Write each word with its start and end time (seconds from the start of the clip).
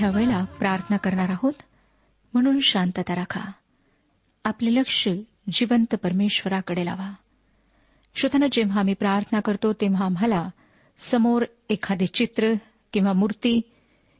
ह्या 0.00 0.10
वेळेला 0.10 0.44
प्रार्थना 0.44 0.96
करणार 0.96 1.28
आहोत. 1.28 1.52
म्हणून 2.34 2.60
शांतता 2.60 3.14
राखा. 3.14 3.40
आपले 4.44 4.74
लक्ष 4.74 5.08
जिवंत 5.52 5.94
परमेश्वराकडे 5.94 6.84
लावा. 6.84 7.14
श्रोताना 8.14 8.46
जेव्हा 8.52 8.80
आम्ही 8.80 8.94
प्रार्थना 8.94 9.40
करतो 9.40 9.72
तेव्हा 9.72 10.04
आम्हाला 10.04 10.50
समोर 10.98 11.44
एखादे 11.68 12.06
चित्र 12.06 12.52
किंवा 12.92 13.12
मूर्ती 13.12 13.60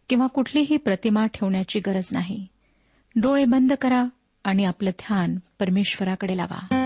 किंवा 0.08 0.26
कुठलीही 0.26 0.76
प्रतिमा 0.76 1.26
ठेवण्याची 1.26 1.80
गरज 1.80 2.08
नाही. 2.12 2.46
डोळे 3.16 3.44
बंद 3.44 3.72
करा 3.72 4.04
आणि 4.44 4.64
आपलं 4.64 4.90
ध्यान 4.90 5.38
परमेश्वराकडे 5.60 6.36
लावा. 6.36 6.79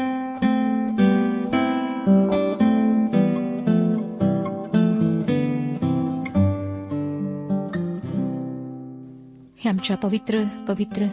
हे 9.65 9.71
आमच्या 9.71 9.97
पवित्र 9.97 10.45
पवित्र 10.69 11.07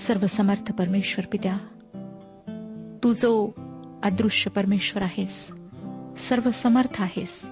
सर्वसमर्थ 0.00 0.72
परमेश्वर 0.72 1.26
पित्या 1.32 1.56
तू 3.04 3.12
जो 3.12 3.50
अदृश्य 4.02 4.50
परमेश्वर 4.50 5.02
आहेस 5.02 5.50
सर्व 6.18 6.50
समर्थ 6.50 7.02
आहेस 7.02 7.42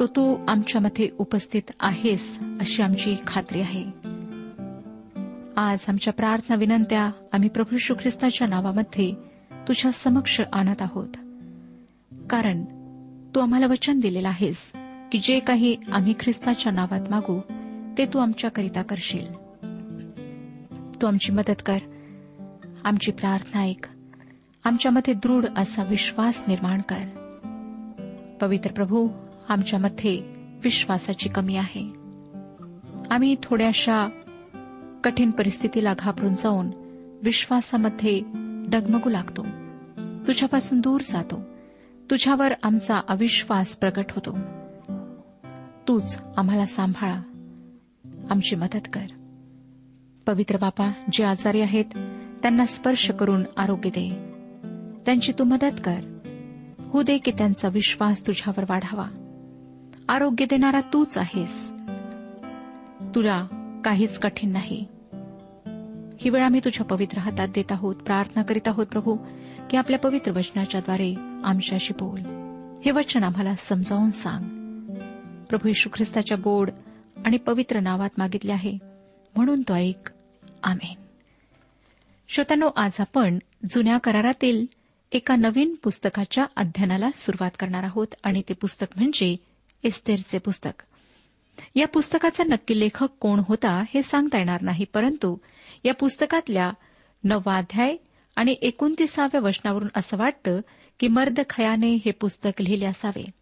तो 0.00 0.06
तू 0.06 0.44
आमच्यामध्ये 0.48 1.08
उपस्थित 1.18 1.62
आहेस 1.80 2.38
अशी 2.60 2.82
आमची 2.82 3.16
खात्री 3.26 3.60
आहे. 3.60 3.84
आज 5.56 5.84
आमच्या 5.88 6.12
प्रार्थना 6.12 6.56
विनंत्या 6.56 7.10
आम्ही 7.32 7.48
प्रभू 7.48 7.78
श्री 7.78 8.02
ख्रिस्ताच्या 8.02 8.48
नावामध्ये 8.48 9.12
तुझ्या 9.68 9.92
समक्ष 9.92 10.40
आणत 10.52 10.82
आहोत. 10.82 11.08
कारण 12.30 12.64
तू 13.34 13.40
आम्हाला 13.40 13.66
वचन 13.66 14.00
दिलेलं 14.00 14.28
आहेस 14.28 14.72
की 15.12 15.18
जे 15.18 15.38
काही 15.38 15.76
आम्ही 15.92 16.14
ख्रिस्ताच्या 16.20 16.72
नावात 16.72 17.10
मागू 17.10 17.40
ते 18.00 18.06
तू 18.06 18.18
आमच्याकरिता 18.18 18.82
करशील. 18.82 19.32
तू 21.02 21.06
आमची 21.06 21.32
मदत 21.32 21.62
कर. 21.66 21.78
आमची 22.84 23.12
प्रार्थना 23.12 23.60
ऐक. 23.60 23.86
आमच्यामध्ये 24.64 25.14
दृढ 25.14 25.46
असा 25.56 25.82
विश्वास 25.82 26.44
निर्माण 26.48 26.80
कर. 26.88 26.98
पवित्र 28.40 28.72
प्रभू 28.72 29.08
आमच्यामध्ये 29.48 30.34
विश्वासाची 30.64 31.28
कमी 31.28 31.56
आहे. 31.56 31.92
आम्ही 33.10 33.36
थोड्याशा 33.42 34.08
कठीण 35.04 35.30
परिस्थितीला 35.30 35.94
घाबरून 35.98 36.34
जाऊन 36.34 36.70
विश्वासामध्ये 37.22 38.20
डगमगू 38.68 39.10
लागतो. 39.10 39.46
तुझ्यापासून 40.26 40.80
दूर 40.80 41.00
जातो. 41.00 41.42
तुझ्यावर 42.10 42.52
आमचा 42.62 43.00
अविश्वास 43.08 43.76
प्रकट 43.76 44.04
होतो. 44.10 44.38
तूच 45.88 46.22
आम्हाला 46.36 46.66
सांभाळा. 46.66 47.20
आमची 48.30 48.56
मदत 48.56 48.88
कर. 48.92 49.06
पवित्र 50.26 50.56
बापा 50.56 50.92
जे 51.12 51.24
आजारी 51.24 51.60
आहेत 51.60 51.84
त्यांना 52.42 52.64
स्पर्श 52.64 53.10
करून 53.10 53.44
आरोग्य 53.56 53.90
दे. 53.90 54.32
त्यांची 55.06 55.32
तू 55.38 55.44
मदत 55.44 55.80
कर. 55.84 56.18
होऊ 56.78 57.02
दे 57.02 57.18
की 57.18 57.30
त्यांचा 57.30 57.68
विश्वास 57.68 58.26
तुझ्यावर 58.26 58.64
वाढावा. 58.68 59.08
आरोग्य 60.08 60.44
देणारा 60.44 60.80
तूच 60.80 61.18
आहेस. 61.18 61.72
तुला 63.14 63.46
काहीच 63.84 64.18
कठीण 64.18 64.50
नाही. 64.50 64.86
ही 66.20 66.30
वेळ 66.30 66.42
आम्ही 66.42 66.60
तुझ्या 66.64 66.86
पवित्र 66.86 67.18
हातात 67.18 67.48
देत 67.48 67.72
आहोत 67.72 67.96
प्रार्थना 67.96 68.42
करीत 68.42 68.68
आहोत 68.68 68.86
प्रभू 68.86 69.16
की 69.70 69.76
आपल्या 69.76 69.98
पवित्र 69.98 70.32
वचनाच्याद्वारे 70.32 71.14
आमच्याशी 71.44 71.92
बोल. 72.00 72.20
हे 72.84 72.90
वचन 72.90 73.22
आम्हाला 73.22 73.54
समजावून 73.54 74.10
सांग. 74.10 74.44
प्रभू 75.44 75.72
ख्रिस्ताच्या 75.92 76.36
गोड 76.44 76.70
आणि 77.26 77.36
पवित्र 77.36 77.80
नावात 77.80 78.10
मागितले 78.18 78.52
आहे. 78.52 78.78
म्हणून 79.36 79.62
तो 79.62 79.74
ऐक. 79.74 80.10
आमेन. 80.62 80.94
श्रोत्यानो 82.28 82.70
आज 82.76 82.96
आपण 83.00 83.38
जुन्या 83.70 83.98
करारातील 83.98 84.66
एका 85.12 85.36
नवीन 85.36 85.74
पुस्तकाच्या 85.74 86.44
अध्ययनाला 86.56 87.10
सुरुवात 87.10 87.50
करणार 87.58 87.82
आहोत 87.82 88.06
आणि 88.24 88.42
ते 88.48 88.54
पुस्तक 88.54 88.86
म्हणजे 88.96 89.36
इस्तेरचे 89.82 90.38
पुस्तक. 90.38 90.82
या 91.74 91.86
पुस्तकाचा 91.86 92.44
नक्की 92.44 92.80
लेखक 92.80 93.08
कोण 93.20 93.40
होता 93.48 93.82
हे 93.94 94.02
सांगता 94.02 94.38
येणार 94.38 94.62
नाही 94.62 94.84
परंतु 94.84 95.36
या 95.84 95.94
पुस्तकातल्या 95.94 96.70
नवाध्याय 97.24 97.96
आणि 98.36 98.56
एकोणतीसाव्या 98.62 99.40
वचनावरून 99.40 99.88
असं 99.96 100.16
वाटतं 100.16 100.60
की 101.00 101.08
मर्द 101.08 101.40
खयाने 101.50 101.94
हे 101.94 102.10
पुस्तक 102.10 102.62
लिहिले 102.62 102.86
असावे. 102.86 103.39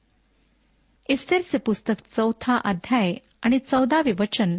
इस्तेरचे 1.08 1.58
पुस्तक 1.58 1.94
चौथा 2.16 2.58
अध्याय 2.64 3.14
आणि 3.43 3.58
चौदावे 3.58 4.12
वचन 4.19 4.58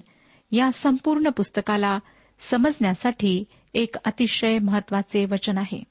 या 0.52 0.72
संपूर्ण 0.72 1.30
पुस्तकाला 1.30 2.00
समजण्यासाठी 2.40 3.44
एक 3.74 3.96
अतिशय 4.06 4.60
महत्त्वाचे 4.60 5.26
वचन 5.26 5.58
आहे. 5.58 5.84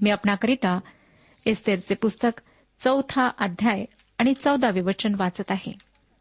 मी 0.00 0.10
आपणाकरिता 0.10 0.80
एस्तेरचे 1.46 1.94
पुस्तक 1.94 2.40
चौथा 2.80 3.30
अध्याय 3.38 3.84
आणि 4.18 4.34
चौदावे 4.44 4.80
वचन 4.80 5.14
वाचत 5.14 5.50
आहे. 5.50 5.72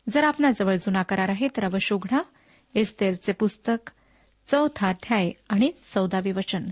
जर 0.10 0.24
आपणाजवळ 0.24 0.76
जुना 0.76 1.02
करार 1.02 1.30
आहे 1.30 1.48
तर 1.48 1.64
अवश्य 1.64 1.96
उघडा 1.96 2.20
एस्तेरचे 2.76 3.32
पुस्तक 3.32 3.92
चौथा 4.48 4.88
अध्याय 4.88 5.32
आणि 5.50 5.72
चौदावे 5.94 6.32
वचन. 6.32 6.64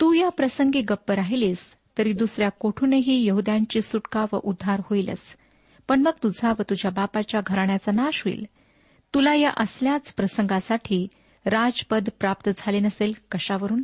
तू 0.00 0.12
या 0.12 0.28
प्रसंगी 0.28 0.80
गप्प 0.80 1.12
राहिलीस 1.12 1.76
तरी 1.98 2.12
दुसऱ्या 2.12 2.48
कोठूनही 2.48 3.26
यहद्यांची 3.26 3.80
सुटका 3.80 4.24
व 4.32 4.36
उद्धार 4.42 4.80
होईलच. 4.84 5.36
पण 5.92 6.00
मग 6.00 6.12
तुझा 6.22 6.52
व 6.58 6.62
तुझ्या 6.62 6.90
बापाच्या 6.90 7.40
घराण्याचा 7.46 7.92
नाश 7.92 8.22
होईल. 8.24 8.46
तुला 9.14 9.34
या 9.34 9.50
असल्याच 9.56 10.14
प्रसंगासाठी 10.14 11.06
राजपद 11.46 12.08
प्राप्त 12.20 12.50
झाले 12.56 12.80
नसेल 12.80 13.12
कशावरून? 13.30 13.82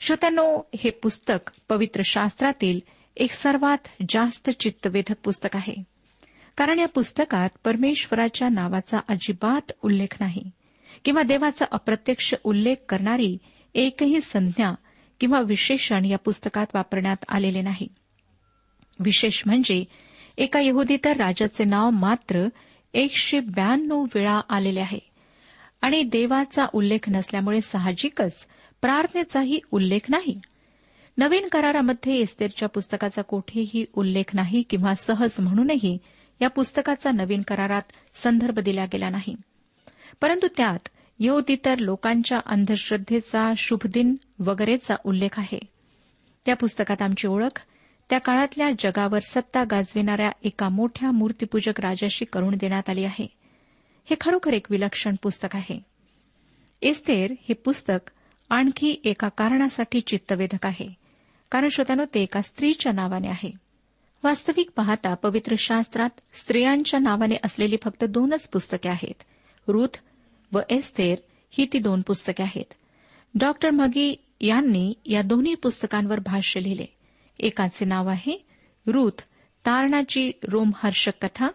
श्रोत्यानो 0.00 0.68
हे 0.74 0.90
पुस्तक 0.90 1.50
पवित्र 1.68 2.00
शास्त्रातील 2.04 2.80
एक 3.16 3.30
सर्वात 3.30 3.78
जास्त 4.08 4.50
चित्तवेधक 4.50 5.14
पुस्तक 5.24 5.56
आहे. 5.56 5.74
कारण 6.56 6.78
या 6.78 6.88
पुस्तकात 6.88 7.48
परमेश्वराच्या 7.64 8.48
नावाचा 8.48 8.98
अजिबात 9.08 9.72
उल्लेख 9.82 10.16
नाही 10.20 10.50
किंवा 11.04 11.22
देवाचा 11.22 11.64
अप्रत्यक्ष 11.72 12.34
उल्लेख 12.44 12.76
करणारी 12.88 13.38
एकही 13.74 14.20
संज्ञा 14.20 14.72
किंवा 15.20 15.40
विशेषण 15.40 16.04
या 16.04 16.18
पुस्तकात 16.18 16.66
वापरण्यात 16.74 17.24
आलेले 17.28 17.60
नाही. 17.60 17.88
विशेष 19.00 19.42
म्हणजे 19.46 19.84
एका 20.38 20.60
यहुदीतर 20.60 21.16
राजाचे 21.16 21.64
नाव 21.64 21.90
मात्र 21.90 22.48
एकशे 22.94 23.40
ब्याण्णव 23.40 24.04
वेळा 24.14 24.40
आलेले 24.50 24.80
आहे. 24.80 24.98
आणि 25.82 26.02
देवाचा 26.02 26.66
उल्लेख 26.72 27.08
नसल्यामुळे 27.08 27.60
साहजिकच 27.60 28.46
प्रार्थनेचाही 28.82 29.60
उल्लेख 29.70 29.98
नाही. 30.08 30.40
नवीन 31.18 31.48
करारामध्ये 31.48 32.14
एस्तेरच्या 32.14 32.68
पुस्तकाचा 32.68 33.22
कोठेही 33.22 33.84
उल्लेख 33.94 34.34
नाही 34.34 34.62
किंवा 34.62 34.94
सहज 34.94 35.40
म्हणूनही 35.40 35.98
या 36.42 36.48
पुस्तकाचा 36.48 37.10
नवीन 37.10 37.42
करारात 37.42 37.82
संदर्भ 38.14 38.58
दिला 38.58 38.84
गेला 38.84 39.10
नाही. 39.10 39.34
परंतु 40.20 40.46
त्यात 40.56 40.88
यहुदीतर 41.18 41.78
लोकांच्या 41.78 42.38
अंधश्रद्धेचा 42.46 43.52
शुभदिन 43.56 44.14
वगैरेचा 44.38 44.94
उल्लेख 45.04 45.38
आहे. 45.38 45.58
त्या 46.46 46.56
पुस्तकात 46.56 47.02
आमची 47.02 47.26
ओळख 47.26 47.62
त्या 48.10 48.18
काळातल्या 48.18 48.70
जगावर 48.78 49.18
सत्ता 49.18 49.64
गाजविणाऱ्या 49.64 50.30
एका 50.42 50.68
मोठ्या 50.68 51.10
मूर्तीपूजक 51.10 51.80
राजाशी 51.80 52.24
करून 52.24 52.54
देण्यात 52.56 52.90
आली 52.90 53.04
आहे. 53.04 53.26
हे 54.10 54.14
खरोखर 54.20 54.52
एक 54.52 54.66
विलक्षण 54.70 55.14
पुस्तक 55.22 55.56
आहे. 55.56 55.80
एस्तेर 56.82 57.30
हे 57.30 57.52
पुस्तक 57.54 58.10
आणखी 58.50 59.00
एका 59.04 59.28
कारणासाठी 59.28 60.00
चित्तवेधक 60.00 60.66
आहे. 60.66 60.88
कारण 61.50 61.68
श्रोत्यानो 61.68 62.04
ते 62.04 62.22
एका 62.22 62.40
स्त्रीच्या 62.40 62.92
नावाने 62.92 63.28
आहे. 63.28 63.50
वास्तविक 64.24 64.70
पाहता 64.76 65.14
पवित्र 65.14 65.54
शास्त्रात 65.58 66.10
स्त्रियांच्या 66.32 67.00
नावाने 67.00 67.34
असलेली 67.44 67.76
फक्त 67.82 68.04
दोनच 68.04 68.48
पुस्तके 68.48 68.88
आहेत. 68.88 69.22
रुथ 69.68 69.98
व 70.52 70.58
एस्थेर 70.70 71.18
ही 71.50 71.66
ती 71.72 71.78
दोन 71.78 72.00
पुस्तके 72.00 72.42
आहेत. 72.42 72.74
डॉक्टर 73.34 73.70
मगी 73.70 74.16
यांनी 74.40 74.94
या 75.06 75.22
दोन्ही 75.22 75.54
पुस्तकांवर 75.54 76.18
भाष्य 76.18 76.60
लिहिले. 76.62 76.93
एकाचे 77.38 77.84
नाव 77.84 78.08
आहे 78.08 78.46
रूथ 78.86 79.22
तारणाची 79.66 80.32
रोमहर्षक 80.48 81.12
कथा 81.22 81.46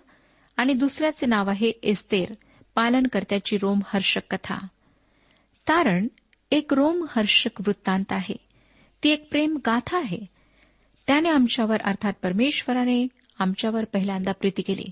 आणि 0.57 0.73
दुसऱ्याचे 0.73 1.25
नाव 1.25 1.49
आहे 1.49 1.69
एस्तेर 1.83 2.33
पालनकर्त्याची 2.75 3.57
रोमहर्षक 3.57 4.21
कथा. 4.31 4.57
तारण 5.67 6.07
एक 6.51 6.73
रोमहर्षक 6.73 7.61
वृत्तांत 7.61 8.11
आहे. 8.11 8.35
ती 9.03 9.09
एक 9.09 9.29
प्रेम 9.29 9.55
गाथा 9.55 9.97
आहे. 9.97 10.19
त्याने 11.07 11.29
आमच्यावर 11.29 11.81
अर्थात 11.81 12.13
परमेश्वराने 12.23 13.07
आमच्यावर 13.39 13.83
पहिल्यांदा 13.83 14.31
प्रीती 14.31 14.61
केली. 14.61 14.91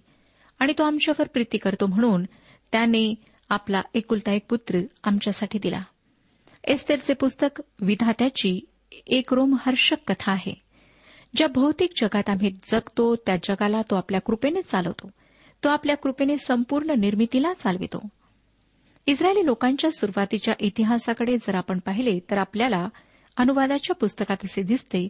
आणि 0.60 0.74
तो 0.78 0.84
आमच्यावर 0.84 1.28
प्रीती 1.28 1.58
करतो 1.58 1.86
म्हणून 1.86 2.24
त्याने 2.72 3.16
आपला 3.50 3.82
एकुलता 3.94 4.34
एक 4.34 4.46
पुत्र 4.50 4.80
आमच्यासाठी 5.04 5.60
दिला. 5.60 5.84
एस्तेरचे 6.64 7.14
पुस्तक 7.14 7.62
विधात्याची 7.80 8.60
एक 9.08 9.34
रोमहर्षक 9.34 9.98
कथा 10.08 10.32
आहे. 10.32 10.67
ज्या 11.36 11.48
भौतिक 11.48 11.90
जगात 12.02 12.30
आम्ही 12.30 12.52
जगतो 12.52 13.16
त्या 13.16 13.36
जगाला 13.36 13.82
तो 13.82 13.96
आपल्या 13.96 14.22
कृपेने 14.22 14.62
चालवतो. 14.62 15.10
तो 15.64 15.70
आपल्या 15.70 15.96
कृपेने 15.98 16.38
संपूर्ण 16.38 16.94
निर्मितीला 17.00 17.54
चालवितो. 17.54 18.08
इस्रायली 19.06 19.46
लोकांच्या 19.46 19.92
सुरुवातीच्या 19.92 20.54
इतिहासाकडे 20.60 21.38
जर 21.38 21.56
आपण 21.56 21.80
पाहिले 21.80 22.20
तर 22.20 22.38
आपल्याला 22.38 22.90
अनुवादाच्या 23.38 23.96
पुस्तकात 23.96 24.38
असे 24.44 24.64
दिसते 24.64 25.08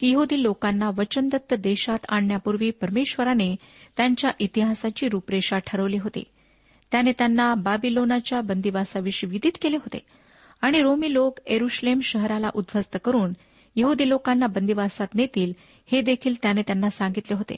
की 0.00 0.10
यहुदी 0.10 0.42
लोकांना 0.42 0.90
वचनदत्त 0.98 1.54
देशात 1.54 1.98
आणण्यापूर्वी 2.08 2.70
परमेश्वराने 2.70 3.56
त्यांच्या 3.96 4.30
इतिहासाची 4.38 5.08
रूपरेषा 5.08 5.58
ठरवली 5.58 5.96
होती. 5.96 6.24
त्याने 6.92 7.12
त्यांना 7.18 7.54
बाबिलोनाच्या 7.54 8.40
बंदिवासाविषयी 8.40 9.30
विदित 9.30 9.52
केले 9.62 9.76
होते 9.76 9.98
आणि 10.60 10.82
रोमी 10.82 11.12
लोक 11.12 11.38
एरुश्लेम 11.46 12.00
शहराला 12.00 12.48
उद्ध्वस्त 12.54 12.96
करून 13.04 13.32
यहुदी 13.76 14.08
लोकांना 14.08 14.46
बंदिवासात 14.46 15.06
नेतील 15.14 15.52
हे 15.92 16.00
देखील 16.00 16.34
त्याने 16.42 16.62
त्यांना 16.62 16.88
सांगितले 16.88 17.34
होते. 17.34 17.56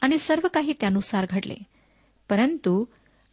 आणि 0.00 0.18
सर्व 0.18 0.48
काही 0.54 0.72
त्यानुसार 0.80 1.26
घडले. 1.30 1.54
परंतु 2.28 2.84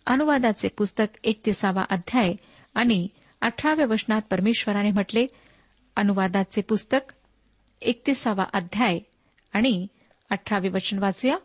अनुवादाचे 0.05 0.67
पुस्तक 0.67 1.17
एकतीसावा 1.23 1.85
अध्याय 1.89 2.33
आणि 2.75 3.07
अठराव्या 3.41 3.85
वचनात 3.85 4.21
परमेश्वराने 4.31 4.91
म्हटले 4.91 5.27
अनुवादाचे 5.95 6.61
पुस्तक 6.61 7.13
एकतीसावा 7.81 8.45
अध्याय 8.53 8.99
आणि 9.53 9.87
अठरावे 10.29 10.69
वचन 10.69 10.99
वाचूया. 10.99 11.37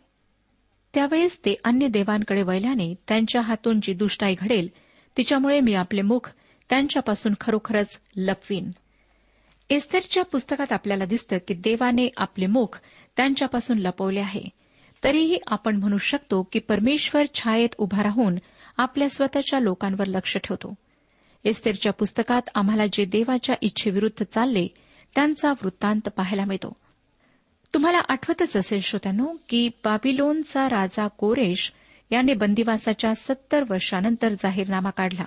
त्यावेळेस 0.95 1.39
ते 1.45 1.55
अन्य 1.65 1.89
देवांकडे 1.89 2.43
वळल्याने 2.43 2.95
त्यांच्या 3.09 3.41
हातून 3.41 3.81
जी 3.81 3.95
दुष्टाई 3.95 4.35
घडेल 4.39 4.69
तिच्यामुळे 5.17 5.61
मी 5.61 5.75
आपले 5.75 6.03
मुख 6.03 6.33
त्यांच्यापासून 6.71 7.35
खरोखरच 7.41 8.01
लपवीन. 8.17 8.71
एस्थरच्या 9.71 10.25
पुस्तकात 10.25 10.73
आपल्याला 10.73 11.05
दिसतं 11.05 11.37
की 11.49 11.55
देवाने 11.55 12.09
आपले 12.17 12.47
मुख 12.47 12.81
त्यांच्यापासून 13.17 13.79
लपवले 13.79 14.21
आहे. 14.21 14.43
तरीही 15.05 15.39
आपण 15.47 15.77
म्हणू 15.77 15.97
शकतो 15.97 16.49
की 16.53 16.59
परमेश्वर 16.59 17.23
छायेत 17.35 17.69
उभा 17.79 18.03
राहून 18.03 18.37
आपल्या 18.77 19.09
स्वतःच्या 19.09 19.61
लोकांवर 19.61 20.07
लक्ष 20.07 20.37
ठेवतो. 20.37 20.75
एस्तेरच्या 21.45 21.93
पुस्तकात 21.93 22.43
आम्हाला 22.55 22.83
जे 22.93 23.05
देवाच्या 23.05 23.55
इच्छेविरुद्ध 23.61 24.25
चालले 24.25 24.69
त्यांचा 25.15 25.51
वृत्तांत 25.51 26.09
पाहायला 26.09 26.45
मिळतो. 26.45 26.77
तुम्हाला 27.75 28.01
आठवतच 28.09 28.57
असेल 28.57 28.81
श्रोत्यानो 28.81 29.27
की 29.49 29.69
बाबिलोनचा 29.69 30.69
राजा 30.69 31.07
कोरेश 31.07 31.73
याने 32.11 32.35
बंदिवासाच्या 32.35 33.15
सत्तर 33.15 33.65
वर्षानंतर 33.71 34.29
जाहीरनामा 34.29 34.91
काढला 34.91 35.25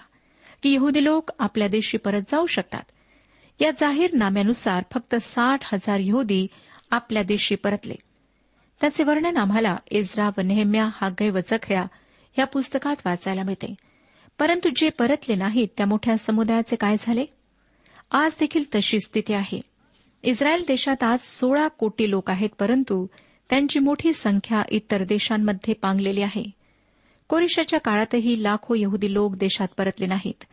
की 0.63 0.73
यहुदी 0.73 1.03
लोक 1.03 1.29
आपल्या 1.39 1.67
देशी 1.67 1.97
परत 1.97 2.21
जाऊ 2.31 2.45
शकतात. 2.45 2.81
या 3.59 3.71
जाहीरनाम्यानुसार 3.71 4.83
फक्त 4.93 5.15
साठ 5.15 5.59
हजार 5.73 5.99
यहुदी 5.99 6.47
आपल्या 6.91 7.23
देशी 7.23 7.55
परतले. 7.55 7.93
त्याचे 8.81 9.03
वर्णन 9.03 9.37
आम्हाला 9.37 9.77
इज्रा 9.91 10.29
व 10.37 10.41
नेहम्या 10.41 10.89
हा 10.93 11.29
व 11.33 11.39
जखऱ्या 11.47 11.85
या 12.39 12.45
पुस्तकात 12.45 12.95
वाचायला 13.05 13.43
मिळते. 13.43 13.75
परंतु 14.39 14.69
जे 14.75 14.89
परतले 14.89 15.35
नाहीत 15.35 15.67
त्या 15.77 15.85
मोठ्या 15.85 16.17
समुदायाचे 16.17 16.75
काय 16.75 16.95
झाले? 16.99 17.25
आज 18.11 18.31
देखील 18.39 18.63
तशी 18.75 18.99
स्थिती 18.99 19.33
आहे. 19.33 19.61
इस्रायल 20.23 20.63
देशात 20.67 21.03
आज 21.03 21.19
सोळा 21.21 21.67
कोटी 21.67 22.09
लोक 22.09 22.29
आहेत 22.29 22.49
परंतु 22.59 23.07
त्यांची 23.49 23.79
मोठी 23.79 24.13
संख्या 24.13 24.61
इतर 24.69 25.03
देशांमध्ये 25.03 25.73
पांगलेली 25.73 26.21
आहे. 26.21 26.43
कोरिशाच्या 27.27 27.79
काळातही 27.79 28.43
लाखो 28.43 28.75
यहुदी 28.75 29.13
लोक 29.13 29.35
देशात 29.35 29.67
परतले 29.77 30.05
नाहीत. 30.05 30.43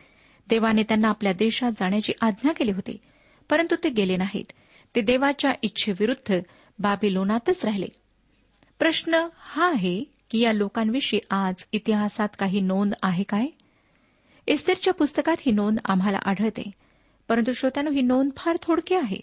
देवाने 0.49 0.83
त्यांना 0.83 1.07
आपल्या 1.07 1.33
देशात 1.33 1.71
जाण्याची 1.71 2.13
आज्ञा 2.21 2.51
केली 2.51 2.71
होती 2.71 2.97
परंतु 3.49 3.75
ते 3.83 3.89
गेले 3.89 4.17
नाहीत. 4.17 4.45
ते 4.95 5.01
देवाच्या 5.01 5.51
इच्छेविरुद्ध 5.61 6.39
बाबिलोनातच 6.79 7.65
राहिले. 7.65 7.87
प्रश्न 8.79 9.27
हा 9.37 9.67
आहे 9.67 10.03
की 10.31 10.39
या 10.39 10.53
लोकांविषयी 10.53 11.19
आज 11.29 11.55
इतिहासात 11.71 12.29
काही 12.39 12.59
नोंद 12.59 12.93
आहे 13.03 13.23
काय? 13.23 13.45
इस्तेरच्या 14.47 14.93
पुस्तकात 14.93 15.35
ही 15.39 15.51
नोंद 15.51 15.79
आम्हाला 15.85 16.17
आढळते 16.25 16.71
परंतु 17.27 17.53
श्रोत्यानो 17.53 17.91
ही 17.91 18.01
नोंद 18.01 18.31
फार 18.37 18.57
थोडकी 18.61 18.95
आहे. 18.95 19.19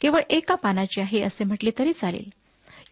केवळ 0.00 0.20
एका 0.30 0.54
पानाची 0.54 1.00
आहे 1.00 1.22
असे 1.22 1.44
म्हटले 1.44 1.70
तरी 1.78 1.92
चालेल. 1.92 2.30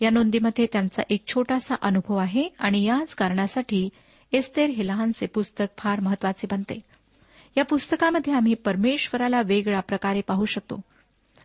या 0.00 0.10
नोंदीमध्ये 0.10 0.66
त्यांचा 0.72 1.02
एक 1.10 1.26
छोटासा 1.28 1.75
अनुभव 1.82 2.16
आहे 2.16 2.49
आणि 2.58 2.84
याच 2.84 3.14
कारणासाठी 3.14 3.88
एस्तेर 4.32 4.70
हे 4.70 4.87
लहानसे 4.87 5.26
पुस्तक 5.26 5.64
फार 5.78 6.00
महत्त्वाचे 6.00 6.46
बनते. 6.50 6.80
या 7.57 7.64
पुस्तकामध्ये 7.64 8.35
आम्ही 8.35 8.54
परमेश्वराला 8.54 9.42
वेगळ्या 9.42 9.80
प्रकारे 9.80 10.21
पाहू 10.21 10.45
शकतो. 10.45 10.80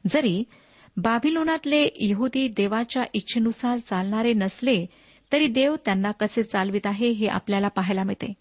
जरी 0.07 0.43
बाबिलोनातले 0.97 1.87
यहुदी 1.95 2.47
देवाच्या 2.47 3.03
इच्छेनुसार 3.13 3.77
चालणारे 3.77 4.33
नसले 4.33 4.85
तरी 5.31 5.47
देव 5.47 5.75
त्यांना 5.85 6.11
कसे 6.11 6.43
चालवित 6.43 6.87
आहे 6.87 7.09
हे 7.09 7.27
आपल्याला 7.27 7.67
पाहायला 7.67 8.03
मिळते. 8.03 8.33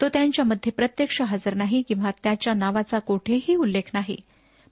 तो 0.00 0.08
त्यांच्यामध्ये 0.08 0.72
प्रत्यक्ष 0.72 1.22
हजर 1.22 1.54
नाही 1.54 1.82
किंवा 1.82 2.10
त्याच्या 2.22 2.54
नावाचा 2.54 2.98
कोठेही 2.98 3.54
उल्लेख 3.54 3.90
नाही 3.94 4.16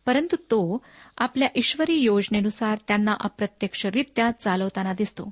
परंतु 0.06 0.36
तो 0.36 0.84
आपल्या 1.18 1.48
ईश्वरी 1.54 1.94
योजनेनुसार 1.94 2.78
त्यांना 2.88 3.14
अप्रत्यक्षरित्या 3.20 4.30
चालवताना 4.30 4.92
दिसतो. 4.92 5.30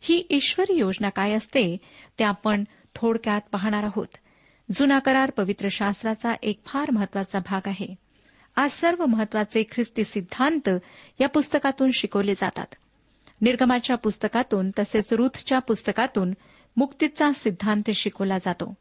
ही 0.00 0.26
ईश्वरी 0.30 0.78
योजना 0.78 1.08
काय 1.08 1.32
असते 1.32 1.76
ते 2.18 2.24
आपण 2.24 2.64
थोडक्यात 2.94 3.40
पाहणार 3.52 3.82
आहोत. 3.82 4.06
जुना 4.74 4.98
करार 4.98 5.30
पवित्र 5.30 5.68
शास्त्राचा 5.70 6.32
एक 6.42 6.60
फार 6.66 6.90
महत्त्वाचा 6.90 7.38
भाग 7.38 7.60
आहे. 7.66 7.94
आज 8.56 8.70
सर्व 8.70 9.06
महत्त्वाचे 9.06 9.62
ख्रिस्ती 9.72 10.04
सिद्धांत 10.04 10.68
या 11.20 11.28
पुस्तकातून 11.28 11.90
शिकवले 11.94 12.34
जातात. 12.34 12.66
निर्गमाच्या 13.40 13.96
पुस्तकातून 13.96 14.70
तसेच 14.78 15.12
रुथच्या 15.12 15.58
पुस्तकातून 15.58 16.32
मुक्तीचा 16.76 17.30
सिद्धांत 17.32 17.90
शिकवला 17.94 18.38
जातो. 18.38 18.74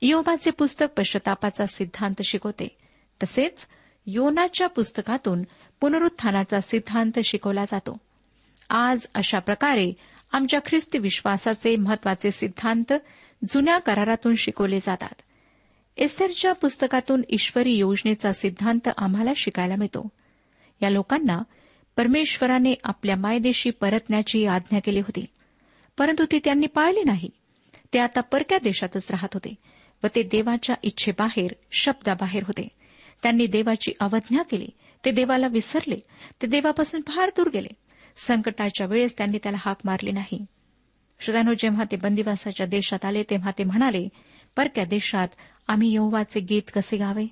इयोबाचे 0.00 0.50
पुस्तक 0.50 0.86
पश्चतापाचा 0.98 1.66
सिद्धांत 1.66 2.22
शिकवते. 2.24 2.68
तसेच 3.22 3.66
योनाच्या 4.06 4.66
पुस्तकातून 4.66 5.42
पुनरुत्थानाचा 5.80 6.60
सिद्धांत 6.60 7.18
शिकवला 7.24 7.64
जातो. 7.64 7.96
आज 8.70 9.06
अशा 9.14 9.38
प्रकारे 9.38 9.92
आमच्या 10.32 10.60
ख्रिस्ती 10.66 10.98
विश्वासाचे 10.98 11.76
महत्त्वाचे 11.76 12.30
सिद्धांत 12.30 12.92
जुन्या 13.48 13.78
करारातून 13.78 14.34
शिकवले 14.34 14.78
जातात. 14.78 15.22
एस्थरच्या 15.96 16.52
पुस्तकातून 16.52 17.22
ईश्वरी 17.30 17.72
योजनेचा 17.72 18.32
सिद्धांत 18.32 18.88
आम्हाला 18.96 19.30
शिकायला 19.36 19.76
मिळतो. 19.76 20.08
या 20.82 20.90
लोकांना 20.90 21.42
परमेश्वराने 21.96 22.74
आपल्या 22.84 23.16
मायदेशी 23.16 23.70
परतण्याची 23.70 24.46
आज्ञा 24.46 24.80
केली 24.80 25.00
होती. 25.00 25.26
परंतु 25.98 26.24
ती 26.24 26.38
त्यांनी 26.38 26.66
पाळली 26.66 27.04
नाही. 27.04 27.30
ते 27.92 27.98
आता 27.98 28.20
परक्या 28.20 28.58
देशातच 28.58 29.10
राहत 29.10 29.28
होते 29.34 29.54
व 30.04 30.06
ते 30.14 30.22
देवाच्या 30.22 30.76
इच्छेबाहेर 30.82 31.50
शब्दाबाहेर 31.72 32.42
होते. 32.42 32.68
त्यांनी 33.22 33.46
देवाची 33.46 33.92
अवज्ञा 34.00 34.42
केली. 34.42 34.68
ते 35.04 35.10
देवाला 35.10 35.46
विसरले. 35.46 35.96
ते 36.42 36.46
देवापासून 36.46 37.00
फार 37.00 37.28
दूर 37.28 37.48
गेले. 37.48 37.68
संकटाच्या 38.16 38.86
वेळेस 38.86 39.18
त्यांनी 39.18 39.38
त्याला 39.42 39.58
हाक 39.60 39.76
मारली 39.84 40.12
नाही. 40.12 40.46
श्रोत्यानो 41.20 41.52
जेव्हा 41.54 41.84
ते 41.84 41.96
बंदिवासाच्या 41.96 42.66
देशात 42.66 43.04
आले 43.04 43.22
तेव्हा 43.22 43.50
ते 43.50 43.64
म्हणाले 43.64 44.08
परक्या 44.56 44.84
देशात 44.84 45.28
आम्ही 45.68 45.94
यहोवाचे 45.94 46.40
गीत 46.40 46.70
कसे 46.74 46.96
गावे? 46.96 47.26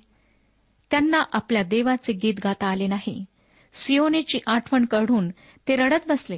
त्यांना 0.91 1.23
आपल्या 1.33 1.63
देवाचे 1.63 2.13
गीत 2.13 2.33
गाता 2.43 2.67
आले 2.67 2.87
नाही. 2.87 3.25
सियोनेची 3.73 4.39
आठवण 4.47 4.85
काढून 4.85 5.29
ते 5.67 5.75
रडत 5.75 6.07
बसले 6.07 6.37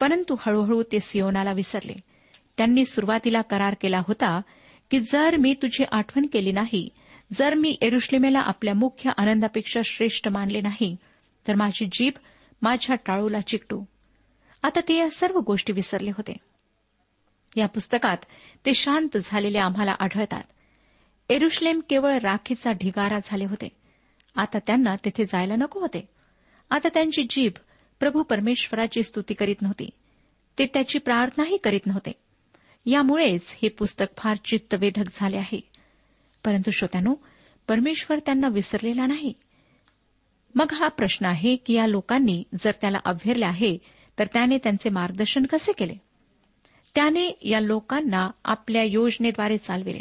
परंतु 0.00 0.36
हळूहळू 0.40 0.82
ते 0.82 1.00
सियोनाला 1.00 1.52
विसरले. 1.52 1.94
त्यांनी 2.56 2.84
सुरुवातीला 2.84 3.40
करार 3.40 3.74
केला 3.80 3.98
होता 3.98 4.40
की 4.90 4.98
जर 4.98 5.36
मी 5.36 5.54
तुझी 5.54 5.84
आठवण 5.92 6.26
केली 6.26 6.52
नाही 6.52 6.88
जर 7.32 7.54
मी 7.54 7.76
एरुश्लेमेला 7.82 8.38
आपल्या 8.38 8.74
मुख्य 8.74 9.10
आनंदापेक्षा 9.16 9.80
श्रेष्ठ 9.84 10.28
मानले 10.28 10.60
नाही 10.60 10.96
तर 11.48 11.54
माझी 11.54 11.86
जीभ 11.92 12.12
माझ्या 12.62 12.96
टाळूला 12.96 13.40
चिकटू. 13.40 13.84
आता 14.62 14.80
ते 14.80 14.96
या 14.98 15.10
सर्व 15.10 15.38
गोष्टी 15.38 15.72
विसरले 15.72 16.10
होते. 16.10 16.32
या 17.56 17.66
पुस्तकात 17.66 18.16
ते 18.66 18.74
शांत 18.74 19.16
झालेले 19.24 19.58
आम्हाला 19.58 19.94
आढळतात. 20.00 20.42
एरुश्लेम 21.28 21.80
केवळ 21.90 22.18
राखीचा 22.18 22.72
ढिगारा 22.72 23.18
झाले 23.24 23.44
होते. 23.44 23.68
आता 24.36 24.58
त्यांना 24.58 24.96
तिथे 24.96 25.24
जायला 25.24 25.56
नको 25.56 25.80
होते. 25.80 26.08
आता 26.70 26.88
त्यांची 26.88 27.22
जीभ 27.22 27.52
प्रभू 28.00 28.22
परमेश्वराची 28.22 29.02
स्तुती 29.02 29.34
करीत 29.34 29.62
नव्हती. 29.62 29.90
ते 30.58 30.66
त्याची 30.66 30.98
प्रार्थनाही 30.98 31.56
करीत 31.56 31.86
नव्हते. 31.86 32.12
यामुळेच 32.86 33.58
हे 33.62 33.68
पुस्तक 33.68 34.04
फार 34.18 34.36
चित्तवेधक 34.36 35.04
झाले 35.12 35.36
आहे. 35.36 35.60
परंतु 36.44 36.70
श्रोत्यानो 36.70 37.14
परमेश्वर 37.68 38.18
त्यांना 38.18 38.48
विसरलेला 38.48 39.06
नाही. 39.06 39.32
मग 40.54 40.66
हा 40.72 40.88
प्रश्न 40.88 41.26
आहे 41.26 41.56
की 41.56 41.74
या 41.74 41.86
लोकांनी 41.86 42.42
जर 42.60 42.70
त्याला 42.80 42.98
अभ्यरले 43.04 43.44
आहे 43.44 43.78
तर 44.18 44.26
त्याने 44.26 44.58
त्यांचे 44.58 44.90
मार्गदर्शन 44.90 45.46
कसे 45.46 45.72
केले? 45.72 45.94
त्याने 46.94 47.38
या 47.42 47.60
लोकांना 47.60 48.30
आपल्या 48.44 48.82
योजनेद्वारे 48.82 49.56
चालविले. 49.56 50.00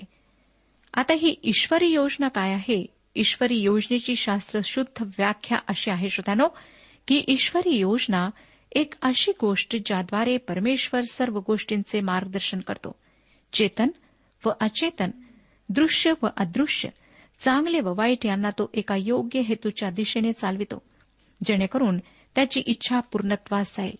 आता 0.94 1.14
ही 1.14 1.36
ईश्वरी 1.44 1.88
योजना 1.88 2.28
काय 2.28 2.54
आहे? 2.54 2.86
ईश्वरी 3.16 3.58
योजनेची 3.58 4.16
शास्त्रशुद्ध 4.16 5.04
व्याख्या 5.18 5.58
अशी 5.68 5.92
आहे 5.92 6.10
श्रोत्यानो 6.10 6.48
की 7.08 7.24
ईश्वरी 7.28 7.76
योजना 7.76 8.30
एक 8.72 8.94
अशी 9.02 9.32
गोष्ट 9.42 9.76
ज्याद्वारे 9.86 10.38
परमेश्वर 10.38 11.02
सर्व 11.02 11.40
गोष्टींचे 11.48 12.00
मार्गदर्शन 12.00 12.60
करतो. 12.60 12.96
चेतन 13.54 13.88
व 14.46 14.50
अचेतन 14.62 15.12
दृश्य 15.70 16.14
व 16.24 16.28
अदृश्य 16.38 16.90
चांगले 17.40 17.80
व 17.80 17.94
वाईट 17.94 18.26
यांना 18.26 18.50
तो 18.50 18.72
एका 18.74 18.96
योग्य 18.96 19.40
हेतूच्या 19.40 19.90
दिशेने 19.90 20.34
चालवितो. 20.34 20.82
जेणेकरून 21.46 21.98
त्याची 22.36 22.60
इच्छा 22.60 23.00
पूर्णत्वास 23.00 23.78
जाईल. 23.78 23.98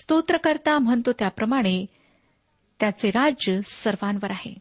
स्तोत्रकर्ता 0.00 0.78
म्हणतो 0.78 1.12
त्याप्रमाणे 1.12 1.86
त्याचे 2.80 3.08
राज्य 3.10 3.60
सर्वांवर 3.64 4.30
आहे. 4.30 4.54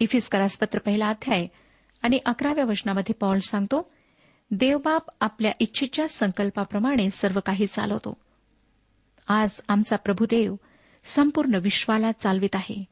इफिस्करासपत्र 0.00 0.78
पहिला 0.78 1.08
अध्याय 1.08 1.46
आणि 2.02 2.18
अकराव्या 2.26 2.64
वचनामध्ये 2.64 3.14
पॉल 3.14 3.38
सांगतो 3.38 3.90
देवबाप 4.50 5.02
आपल्या 5.20 5.52
इच्छेच्या 5.60 6.08
संकल्पाप्रमाणे 6.08 7.10
सर्व 7.10 7.40
काही 7.46 7.66
चालवतो. 7.66 8.16
आज 9.28 9.50
आमचा 9.68 9.96
प्रभुदेव 9.96 10.54
संपूर्ण 11.04 11.54
विश्वाला 11.54 12.12
चालवित 12.12 12.54
आहे. 12.54 12.84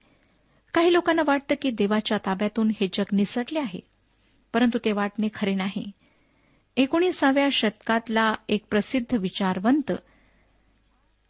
काही 0.75 0.93
लोकांना 0.93 1.23
वाटतं 1.27 1.55
की 1.63 1.71
देवाच्या 1.71 2.19
ताब्यातून 2.19 2.71
हे 2.81 2.89
जग 2.93 3.05
निसटले 3.13 3.59
आहे 3.59 3.81
परंतु 4.53 4.79
ते 4.85 4.93
वाटणे 4.93 5.29
खरे 5.35 5.55
नाही. 5.55 5.91
एकोणीसाव्या 6.77 7.49
शतकातला 7.53 8.35
एक 8.49 8.65
प्रसिद्ध 8.71 9.15
विचारवंत 9.15 9.93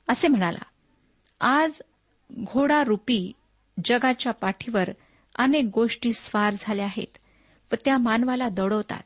असे 0.08 0.28
म्हणाला 0.28 0.62
आज 1.40 1.82
घोडारूपी 2.32 3.32
जगाच्या 3.84 4.32
पाठीवर 4.32 4.90
अनेक 5.38 5.64
गोष्टी 5.74 6.12
स्वार 6.12 6.54
झाल्या 6.60 6.84
आहेत 6.84 7.18
व 7.72 7.74
त्या 7.84 7.98
मानवाला 7.98 8.48
दडवतात. 8.48 9.02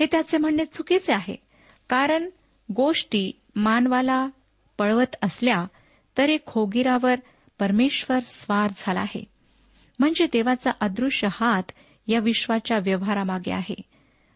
हे 0.00 0.06
त्याचे 0.06 0.38
म्हणणे 0.38 0.64
चुकीचे 0.64 1.12
आहे. 1.12 1.36
कारण 1.88 2.28
गोष्टी 2.72 3.40
मानवाला 3.56 4.28
पळवत 4.78 5.16
असल्या 5.22 5.64
तरी 6.18 6.38
खोगीरावर 6.46 7.14
परमेश्वर 7.58 8.18
स्वार 8.18 8.70
झाला 8.76 9.00
आहे. 9.00 9.24
म्हणजे 9.98 10.26
देवाचा 10.26 10.70
अदृश्य 10.80 11.28
हात 11.30 11.62
या 12.06 12.20
विश्वाच्या 12.20 12.78
व्यवहारामागे 12.78 13.52
आहे. 13.52 13.82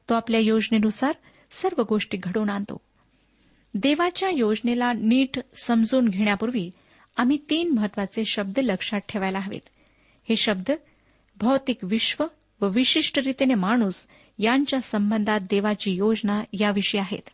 तो 0.08 0.14
आपल्या 0.14 0.40
योजनेनुसार 0.40 1.12
सर्व 1.50 1.82
गोष्टी 1.82 2.18
घडवून 2.22 2.50
आणतो. 2.50 2.80
देवाच्या 3.74 4.30
योजनेला 4.30 4.92
नीट 4.92 5.40
समजून 5.62 6.08
घेण्यापूर्वी 6.08 6.70
आम्ही 7.16 7.38
तीन 7.50 7.70
महत्त्वाचे 7.70 8.24
शब्द 8.24 8.58
लक्षात 8.58 9.00
ठेवायला 9.08 9.38
हवेत. 9.38 9.68
हे 10.28 10.36
शब्द 10.36 10.72
भौतिक 11.36 11.78
विश्व 11.82 12.24
व 12.60 12.68
विशिष्ट 12.68 13.18
रीतीने 13.18 13.54
माणूस 13.54 14.06
यांच्या 14.38 14.80
संबंधात 14.80 15.40
देवाची 15.40 15.90
योजना 15.92 16.42
याविषयी 16.52 17.00
आहेत. 17.00 17.30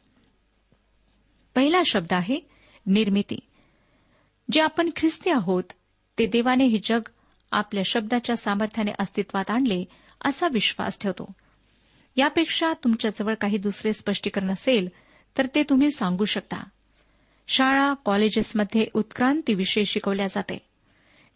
पहिला 1.55 1.83
शब्द 1.87 2.13
आहे 2.13 2.41
निर्मिती. 2.87 3.39
जे 4.53 4.61
आपण 4.61 4.91
ख्रिस्ती 4.97 5.31
आहोत 5.31 5.65
ते 6.19 6.27
देवाने 6.27 6.65
हे 6.65 6.79
जग 6.85 7.01
आपल्या 7.53 7.83
शब्दाच्या 7.87 8.37
सामर्थ्याने 8.37 8.93
अस्तित्वात 8.99 9.51
आणले 9.51 9.85
असा 10.25 10.49
विश्वास 10.53 11.01
ठेवतो. 11.01 11.33
यापेक्षा 12.17 12.73
तुमच्याजवळ 12.85 13.35
काही 13.35 13.59
दुसरे 13.59 13.93
स्पष्टीकरण 13.93 14.51
असेल 14.51 14.89
तर 15.39 15.47
ते 15.55 15.63
तुम्ही 15.63 15.91
सांगू 15.91 16.25
शकता. 16.25 16.65
शाळा 17.49 17.95
कॉलेजेसमध्ये 18.05 18.87
उत्क्रांतीविषयी 18.95 19.87
शिकवल्या 19.87 20.27
जाते. 20.27 20.67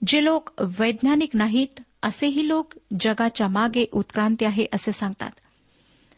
जे 0.07 0.25
लोक 0.25 0.51
वैज्ञानिक 0.79 1.31
नाहीत 1.35 1.81
असेही 2.03 2.49
लोक 2.49 2.75
जगाच्या 3.01 3.49
मागे 3.49 3.87
उत्क्रांती 3.93 4.45
आहे 4.45 4.67
असे 4.73 4.93
सांगतात. 4.93 5.31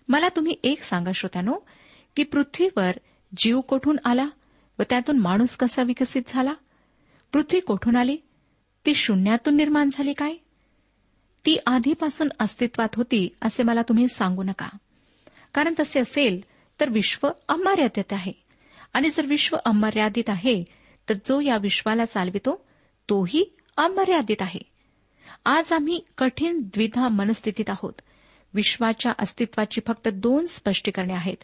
मला 0.09 0.29
तुम्ही 0.29 0.55
एक 0.65 0.83
सांगा 0.83 1.11
श्रोत्यानो 1.15 1.53
की 2.17 2.23
पृथ्वीवर 2.23 2.91
जीव 3.37 3.61
कोठून 3.61 3.97
आला 4.05 4.27
व 4.79 4.83
त्यातून 4.91 5.19
माणूस 5.19 5.57
कसा 5.57 5.83
विकसित 5.83 6.23
झाला? 6.29 6.53
पृथ्वी 7.33 7.61
कोठून 7.61 7.97
आली? 7.97 8.17
ती 8.87 8.95
शून्यातून 8.95 9.57
निर्माण 9.57 9.89
झाली 9.93 10.12
काय? 10.12 10.35
ती 11.47 11.59
आधीपासून 11.67 12.29
अस्तित्वात 12.41 12.89
होती 12.95 13.29
असे 13.43 13.62
मला 13.62 13.83
तुम्ही 13.83 14.09
सांगू 14.09 14.43
नका. 14.43 14.69
कारण 15.55 15.75
तसे 15.81 16.01
असेल 16.01 16.45
तर 16.81 16.88
विश्व 16.88 17.29
अमर्यादित 17.49 18.12
आहे. 18.12 18.33
आणि 18.93 19.11
जर 19.11 19.26
विश्व 19.26 19.57
अमर्यादित 19.64 20.31
आहे 20.31 20.64
तर 21.09 21.14
जो 21.14 21.41
या 21.41 21.57
विश्वाला 21.57 22.05
चालवितो 22.05 22.64
तोही 23.09 23.57
अमर्यादित 23.76 24.37
आहे. 24.41 24.61
आज 25.45 25.73
आम्ही 25.73 26.00
कठीण 26.19 26.61
द्विधा 26.61 27.09
मनस्थितीत 27.09 27.71
आहोत. 27.71 27.93
विश्वाच्या 28.55 29.12
अस्तित्वाची 29.19 29.81
फक्त 29.87 30.09
दोन 30.09 30.47
स्पष्टीकरणे 30.47 31.12
आहेत. 31.12 31.37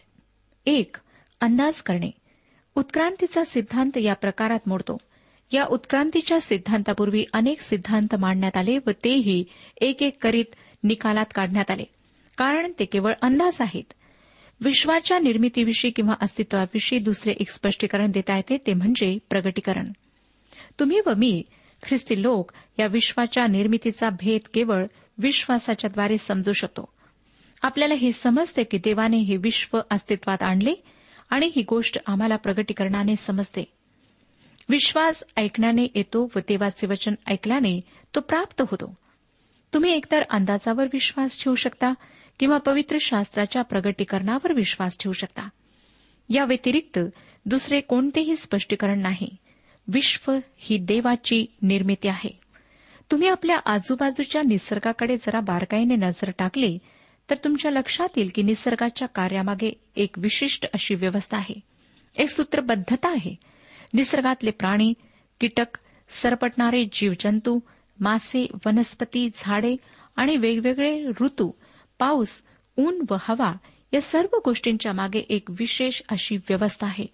एक 0.65 0.97
अंदाज 1.41 1.81
करणे. 1.81 2.11
उत्क्रांतीचा 2.75 3.43
सिद्धांत 3.43 3.97
या 3.97 4.13
प्रकारात 4.13 4.59
मोडतो. 4.65 4.97
या 5.51 5.65
उत्क्रांतीच्या 5.65 6.41
सिद्धांतापूर्वी 6.41 7.25
अनेक 7.33 7.61
सिद्धांत 7.61 8.15
मांडण्यात 8.15 8.57
आले 8.57 8.77
व 8.77 8.89
तेही 9.03 9.45
एक 9.81 10.03
एक 10.03 10.23
करीत 10.23 10.45
निकालात 10.83 11.25
काढण्यात 11.35 11.71
आले. 11.71 11.83
कारण 12.37 12.71
ते 12.79 12.85
केवळ 12.85 13.13
अंदाज 13.21 13.61
आहेत. 13.61 13.93
विश्वाच्या 14.61 15.19
निर्मितीविषयी 15.19 15.91
किंवा 15.91 16.13
अस्तित्वाविषयी 16.21 16.99
दुसरे 16.99 17.33
एक 17.39 17.49
स्पष्टीकरण 17.49 18.11
देता 18.11 18.35
येते 18.35 18.57
ते 18.57 18.73
म्हणजे 18.73 19.17
प्रगटीकरण. 19.29 19.91
तुम्ही 20.79 21.01
व 21.05 21.13
मी 21.17 21.43
ख्रिस्ती 21.83 22.21
लोक 22.21 22.51
या 22.79 22.87
विश्वाच्या 22.87 23.47
निर्मितीचा 23.47 24.09
भेद 24.09 24.41
केवळ 24.53 24.85
विश्वासाच्याद्वारे 25.17 26.17
समजू 26.17 26.53
शकतो. 26.53 26.93
आपल्याला 27.61 27.93
हे 27.93 28.11
समजते 28.11 28.63
की 28.63 28.77
देवाने 28.77 29.17
हे 29.17 29.37
विश्व 29.37 29.79
अस्तित्वात 29.91 30.43
आणले 30.43 30.73
आणि 31.29 31.51
ही 31.55 31.61
गोष्ट 31.61 31.97
आम्हाला 32.07 32.35
प्रगटीकरणाने 32.35 33.15
समजते. 33.15 33.63
विश्वास 34.69 35.23
ऐकण्याने 35.37 35.87
येतो 35.95 36.31
व 36.35 36.39
देवाचे 36.39 36.87
वचन 36.87 37.13
ऐकल्याने 37.27 37.81
तो 38.15 38.19
प्राप्त 38.19 38.61
होतो. 38.61 38.97
तुम्ही 39.73 39.91
एकतर 39.91 40.21
अंदाजावर 40.29 40.85
विश्वास 40.93 41.43
ठेवू 41.43 41.55
शकता 41.55 41.93
किंवा 42.39 42.57
पवित्र 42.57 42.97
शास्त्राच्या 43.01 43.61
प्रगटीकरणावर 43.61 44.53
विश्वास 44.53 44.97
ठेवू 44.99 45.13
शकता. 45.13 45.49
या 46.29 46.45
व्यतिरिक्त 46.45 46.99
दुसरे 47.45 47.81
कोणतेही 47.81 48.35
स्पष्टीकरण 48.35 48.99
नाही. 48.99 49.35
विश्व 49.87 50.37
ही 50.57 50.77
देवाची 50.77 51.45
निर्मिती 51.61 52.07
आहे. 52.07 52.39
तुम्ही 53.11 53.27
आपल्या 53.27 53.57
आजूबाजूच्या 53.65 54.41
निसर्गाकडे 54.41 55.17
जरा 55.17 55.39
बारकाईने 55.39 55.95
नजर 55.95 56.31
टाकली 56.37 56.77
तर 57.29 57.35
तुमच्या 57.35 57.71
लक्षात 57.71 58.07
येईल 58.17 58.31
की 58.35 58.43
निसर्गाच्या 58.43 59.07
कार्यामागे 59.07 59.73
एक 59.95 60.19
विशिष्ट 60.19 60.65
अशी 60.65 60.95
व्यवस्था 60.95 61.37
आहे. 61.37 61.59
एक 62.17 62.29
सूत्रबद्धता 62.29 63.09
आहे. 63.09 63.35
निसर्गातले 63.93 64.51
प्राणी 64.51 64.93
कीटक 65.39 65.77
सरपटणारे 66.09 66.85
जीवजंतू 66.93 67.59
मासे 67.99 68.47
वनस्पती 68.65 69.29
झाडे 69.35 69.75
आणि 70.15 70.37
वेगवेगळे 70.37 71.05
ऋतू 71.21 71.51
पाऊस 71.99 72.43
ऊन 72.77 73.05
व 73.09 73.15
हवा 73.21 73.53
या 73.93 74.01
सर्व 74.01 74.35
गोष्टींच्या 74.45 74.93
मागे 74.93 75.19
एक 75.19 75.43
विशेष 75.49 76.01
अशी 76.09 76.37
व्यवस्था 76.37 76.87
आहे. 76.87 77.05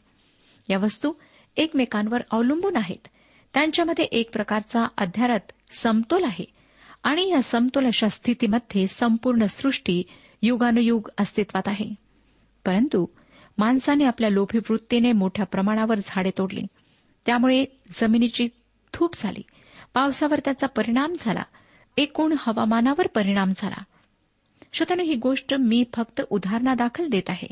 या 0.69 0.77
वस्तू 0.77 1.13
एकमेकांवर 1.57 2.19
अवलंबून 2.31 2.75
आहेत. 2.75 3.07
त्यांच्यामध्ये 3.53 4.05
एक 4.05 4.31
प्रकारचा 4.31 4.87
अध्यारत 4.97 5.51
समतोल 5.69 6.23
आहे 6.23 6.45
आणि 7.03 7.29
या 7.29 7.41
समतोल 7.41 7.85
अशा 7.85 8.07
स्थितीमध्ये 8.07 8.87
संपूर्ण 8.87 9.45
सृष्टी 9.45 10.03
युगानुयुग 10.41 11.07
अस्तित्वात 11.17 11.67
आहे. 11.67 11.89
परंतु 12.65 13.05
माणसाने 13.57 14.05
आपल्या 14.05 14.29
लोभी 14.29 14.57
वृत्तीने 14.57 15.11
मोठ्या 15.11 15.45
प्रमाणावर 15.45 15.95
झाडे 16.05 16.31
तोडली. 16.37 16.61
त्यामुळे 17.25 17.65
जमिनीची 18.01 18.49
थूप 18.93 19.15
झाली. 19.15 19.41
पावसावर 19.93 20.39
त्याचा 20.45 20.67
परिणाम 20.67 21.13
झाला. 21.19 21.43
एकूण 21.97 22.35
हवामानावर 22.39 23.07
परिणाम 23.07 23.51
झाला. 23.55 23.83
श्रोत्यानं 24.75 25.03
ही 25.03 25.15
गोष्ट 25.15 25.53
मी 25.53 25.83
फक्त 25.93 26.21
उदाहरणादाखल 26.29 27.07
देत 27.07 27.29
आहे. 27.29 27.47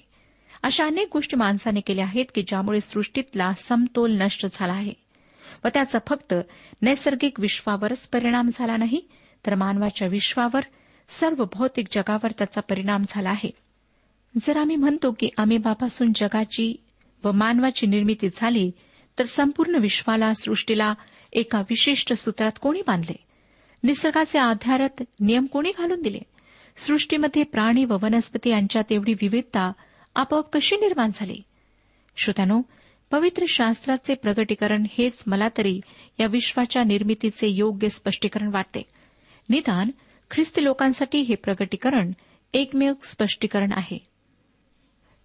अशा 0.63 0.85
अनेक 0.85 1.07
गोष्टी 1.13 1.35
माणसाने 1.35 1.79
केल्या 1.79 2.05
आहेत 2.05 2.25
की 2.35 2.41
ज्यामुळे 2.41 2.81
सृष्टीतला 2.81 3.53
समतोल 3.53 4.21
नष्ट 4.21 4.45
झाला 4.51 4.73
आहे. 4.73 4.93
व 5.65 5.67
त्याचा 5.73 5.99
फक्त 6.07 6.33
नैसर्गिक 6.81 7.39
विश्वावरच 7.39 7.97
परिणाम 7.97 8.49
झाला 8.53 8.77
नाही 8.77 9.01
तर 9.45 9.55
मानवाच्या 9.55 10.07
विश्वावर 10.07 10.59
सर्व 11.09 11.45
भौतिक 11.53 11.85
जगावर 11.91 12.31
त्याचा 12.31 12.61
परिणाम 12.61 13.03
झाला 13.07 13.29
आहे. 13.29 13.51
जर 14.41 14.57
आम्ही 14.57 14.75
म्हणतो 14.75 15.11
की 15.11 15.29
अमेबापासून 15.37 16.11
जगाची 16.15 16.83
व 17.23 17.31
मानवाची 17.31 17.87
निर्मिती 17.87 18.27
झाली 18.35 18.71
तर 19.19 19.25
संपूर्ण 19.25 19.75
विश्वाला 19.75 20.33
सृष्टीला 20.33 20.93
एका 21.33 21.59
विशिष्ट 21.59 22.13
सूत्रात 22.13 22.51
कोणी 22.61 22.81
बांधले? 22.81 23.15
निसर्गाचे 23.83 24.39
आधारत 24.39 25.03
नियम 25.19 25.45
कोणी 25.45 25.71
घालून 25.77 26.01
दिले? 26.01 26.19
सृष्टीमध्ये 26.77 27.43
प्राणी 27.43 27.85
व 27.85 27.97
वनस्पती 28.01 28.49
यांच्यात 28.49 28.91
एवढी 28.91 29.13
विविधता 29.13 29.71
आपोआप 30.15 30.49
कशी 30.53 30.75
निर्माण 30.75 31.09
झाली? 31.13 31.41
श्रोत्यानो 32.17 32.61
पवित्र 33.11 33.45
शास्त्राचे 33.47 34.13
प्रगटीकरण 34.13 34.85
हेच 34.91 35.23
मला 35.27 35.47
तरी 35.57 35.79
या 36.19 36.27
विश्वाच्या 36.27 36.83
निर्मितीचे 36.83 37.47
योग्य 37.47 37.89
स्पष्टीकरण 37.89 38.47
वाटते. 38.47 38.81
निदान 39.49 39.91
ख्रिस्ती 40.31 40.63
लोकांसाठी 40.63 41.17
हे 41.17 41.35
प्रगटीकरण 41.35 42.11
एकमेव 42.53 42.93
स्पष्टीकरण 43.03 43.71
आहे. 43.71 43.97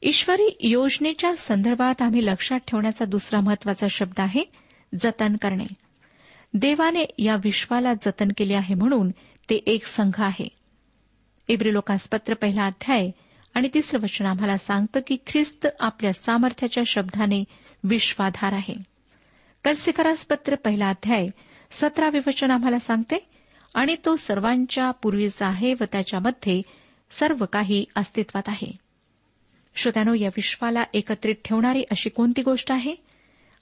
ईश्वरी 0.03 0.57
योजनेच्या 0.61 1.37
संदर्भात 1.37 2.03
आम्ही 2.03 2.27
लक्षात 2.27 2.59
ठेवण्याचा 2.59 3.05
दुसरा 3.05 3.41
महत्त्वाचा 3.41 3.87
शब्द 3.91 4.21
आहे 4.21 4.51
जतन 4.99 5.37
करणे. 5.37 5.65
देवाने 6.55 7.05
या 7.19 7.37
विश्वाला 7.45 7.93
जतन 7.95 8.29
केले 8.37 8.55
आहे 8.55 8.75
म्हणून 8.75 9.11
ते 9.51 9.55
एक 9.67 9.85
संघ 9.85 10.23
आहे. 10.23 10.58
इब्रिलोकासपत्र 11.49 12.35
पहिला 12.35 12.65
अध्याय. 12.65 13.11
आणि 13.55 13.69
तिसरं 13.75 14.01
वचन 14.01 14.27
आम्हाला 14.27 14.57
सांगतं 14.57 15.01
की 15.07 15.17
ख्रिस्त 15.27 15.67
आपल्या 15.81 16.13
सामर्थ्याच्या 16.13 16.83
शब्दाने 16.87 17.45
विश्वाधार 17.85 18.53
आहे. 18.53 18.75
कलसिकरासपत्र 19.65 20.55
पहिला 20.55 20.89
अध्याय. 20.89 21.27
सतरावे 21.71 22.19
वचन 22.27 22.51
आम्हाला 22.51 22.79
सांगते 22.79 23.31
आणि 23.75 23.97
तो 24.05 24.17
सर्वांच्या 24.17 24.91
पूर्वीचा 24.91 25.47
आहे 25.47 25.75
व 25.81 25.85
त्याच्यामध्ये 25.93 26.63
सर्व 27.11 27.45
काही 27.53 27.85
अस्तित्वात 27.97 28.43
आहे. 28.47 28.77
श्रोत्यानो 29.75 30.15
या 30.15 30.29
विश्वाला 30.29 30.83
एकत्रित 30.95 31.35
ठेवणारी 31.45 31.85
अशी 31.91 32.11
कोणती 32.11 32.43
गोष्ट 32.43 32.73
आहे? 32.73 32.95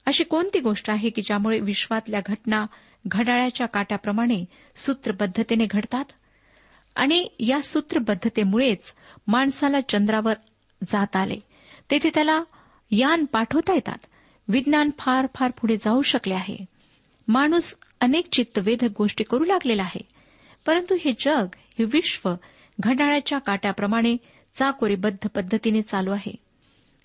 अशी 0.05 0.23
कोणती 0.23 0.59
गोष्ट 0.59 0.89
आहे 0.89 1.09
की 1.09 1.21
ज्यामुळे 1.21 1.59
विश्वातल्या 1.59 2.19
घटना 2.25 2.65
घड्याळ्याच्या 3.07 3.67
काट्याप्रमाणे 3.67 4.45
सूत्रबद्धतेने 4.75 5.65
घडतात? 5.65 6.05
आणि 6.97 7.27
या 7.39 7.61
सूत्रबद्धतेमुळेच 7.61 8.93
माणसाला 9.27 9.81
चंद्रावर 9.89 10.33
जात 10.83 11.15
आले. 11.15 11.39
तेथे 11.91 12.09
त्याला 12.13 12.43
यान 12.91 13.25
पाठवता 13.25 13.73
येतात. 13.73 14.05
विज्ञान 14.47 14.89
फार 14.99 15.27
फार 15.35 15.51
पुढे 15.51 15.75
जाऊ 15.75 16.01
शकले 16.01 16.33
आहे. 16.33 16.65
माणूस 17.27 17.79
अनेक 18.01 18.27
चित्तवेधक 18.31 18.87
गोष्टी 18.97 19.23
करू 19.23 19.43
लागलेला 19.43 19.83
आहे. 19.83 20.01
परंतु 20.65 20.95
हे 20.95 21.11
जग 21.11 21.47
हे 21.79 21.83
विश्व 21.83 22.33
घड्याळाच्या 22.79 23.39
काट्याप्रमाणे 23.39 24.17
चाकोरीबद्ध 24.55 25.27
पद्धतीने 25.27 25.81
चालू 25.81 26.11
आहे. 26.11 26.35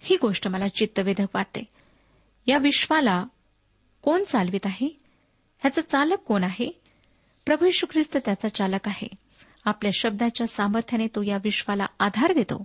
ही 0.00 0.16
गोष्ट 0.16 0.48
मला 0.48 0.68
चित्तवेधक 0.68 1.26
वाटते. 1.34 1.64
या 2.46 2.58
विश्वाला 2.58 3.24
कोण 4.02 4.24
चालवित 4.24 4.60
आहे? 4.64 4.86
ह्याचा 5.60 5.82
चालक 5.82 6.18
कोण 6.18 6.44
आहे? 6.44 6.80
प्रभू 7.46 7.68
ख्रिस्त 7.90 8.18
त्याचा 8.24 8.48
चालक 8.48 8.88
आहे. 8.88 9.21
आपल्या 9.64 9.90
शब्दाच्या 9.94 10.46
सामर्थ्याने 10.46 11.06
तो 11.06 11.22
या 11.22 11.36
विश्वाला 11.44 11.84
आधार 12.00 12.32
देतो. 12.32 12.64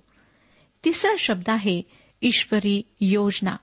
तिसरा 0.86 1.16
शब्द 1.20 1.50
आहे 1.50 1.82
ईश्वरी 2.22 2.82
योजना. 3.02 3.56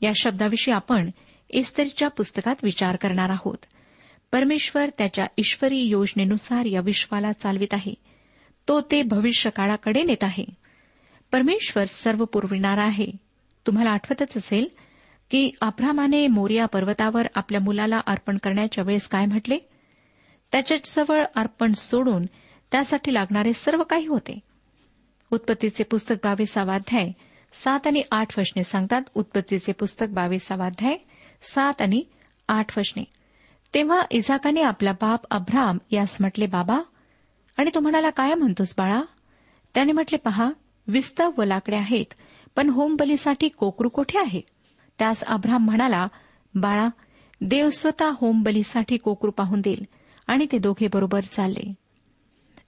या 0.00 0.12
शब्दाविषयी 0.16 0.74
आपण 0.74 1.10
इस्तेरीच्या 1.50 2.08
पुस्तकात 2.08 2.54
विचार 2.62 2.96
करणार 2.96 3.30
आहोत. 3.30 3.56
परमेश्वर 4.32 4.90
त्याच्या 4.98 5.26
ईश्वरी 5.38 5.78
योजनेनुसार 5.78 6.64
या 6.64 6.80
विश्वाला 6.80 7.32
चालवित 7.32 7.74
आहे. 7.74 7.94
तो 8.68 8.80
ते 8.80 9.02
भविष्य 9.02 9.50
काळाकडे 9.50 10.02
नेत 10.02 10.24
आहे. 10.24 10.44
परमेश्वर 11.32 11.84
सर्व 11.84 12.24
पुरविणारा 12.24 12.84
आहे. 12.84 13.06
तुम्हाला 13.66 13.90
आठवतच 13.90 14.36
असेल 14.36 14.68
की 15.30 15.50
अब्रामाने 15.60 16.26
मोरिया 16.26 16.66
पर्वतावर 16.66 17.26
आपल्या 17.34 17.60
मुलाला 17.60 18.00
अर्पण 18.06 18.36
करण्याच्या 18.36 18.84
वेळेस 18.84 19.08
काय 19.08 19.26
म्हटले? 19.26 19.58
त्याच्याजवळ 20.52 21.24
अर्पण 21.36 21.72
सोडून 21.72 22.24
त्यासाठी 22.72 23.14
लागणारे 23.14 23.52
सर्व 23.52 23.82
काही 23.82 24.06
होते. 24.06 24.38
उत्पत्तीचे 25.30 25.84
पुस्तक 25.84 26.14
बावीसावाध्याय 26.24 27.10
सात 27.52 27.86
आणि 27.86 28.02
आठ 28.10 28.38
वचने 28.38 28.64
सांगतात 28.64 29.02
उत्पत्तीचे 29.14 29.72
पुस्तक 29.72 30.06
बावीसावाध्याय 30.10 30.96
सात 31.42 31.82
आणि 31.82 32.02
आठ 32.48 32.78
वचने. 32.78 33.04
तेव्हा 33.74 34.00
इझाकाने 34.10 34.62
आपला 34.62 34.92
बाप 34.92 35.20
अब्राम 35.30 35.78
यास 35.90 36.16
म्हटले 36.20 36.46
बाबा 36.46 36.80
आणि 37.56 37.70
तो 37.74 37.80
म्हणाला 37.80 38.10
काय 38.10 38.34
म्हणतोस 38.34 38.74
बाळा? 38.78 39.02
त्याने 39.74 39.92
म्हटले 39.92 40.16
पहा 40.16 40.50
विस्तव 40.86 41.30
व 41.38 41.44
लाकडे 41.44 41.76
आहेत 41.76 42.14
पण 42.56 42.70
होमबलीसाठी 42.70 43.48
कोकरू 43.48 43.88
कोठे 43.88 44.18
आहे? 44.18 44.40
त्यास 44.98 45.24
अब्राम 45.24 45.64
म्हणाला 45.64 46.06
बाळा 46.54 46.88
देव 47.40 47.70
स्वतः 47.70 48.10
होमबलीसाठी 48.14 48.96
कोकरू 48.96 49.30
पाहून 49.30 49.60
देईल 49.60 49.84
आणि 50.26 50.46
ते 50.52 50.58
दोघे 50.58 50.86
बरोबर 50.86 51.20
चालले. 51.20 51.74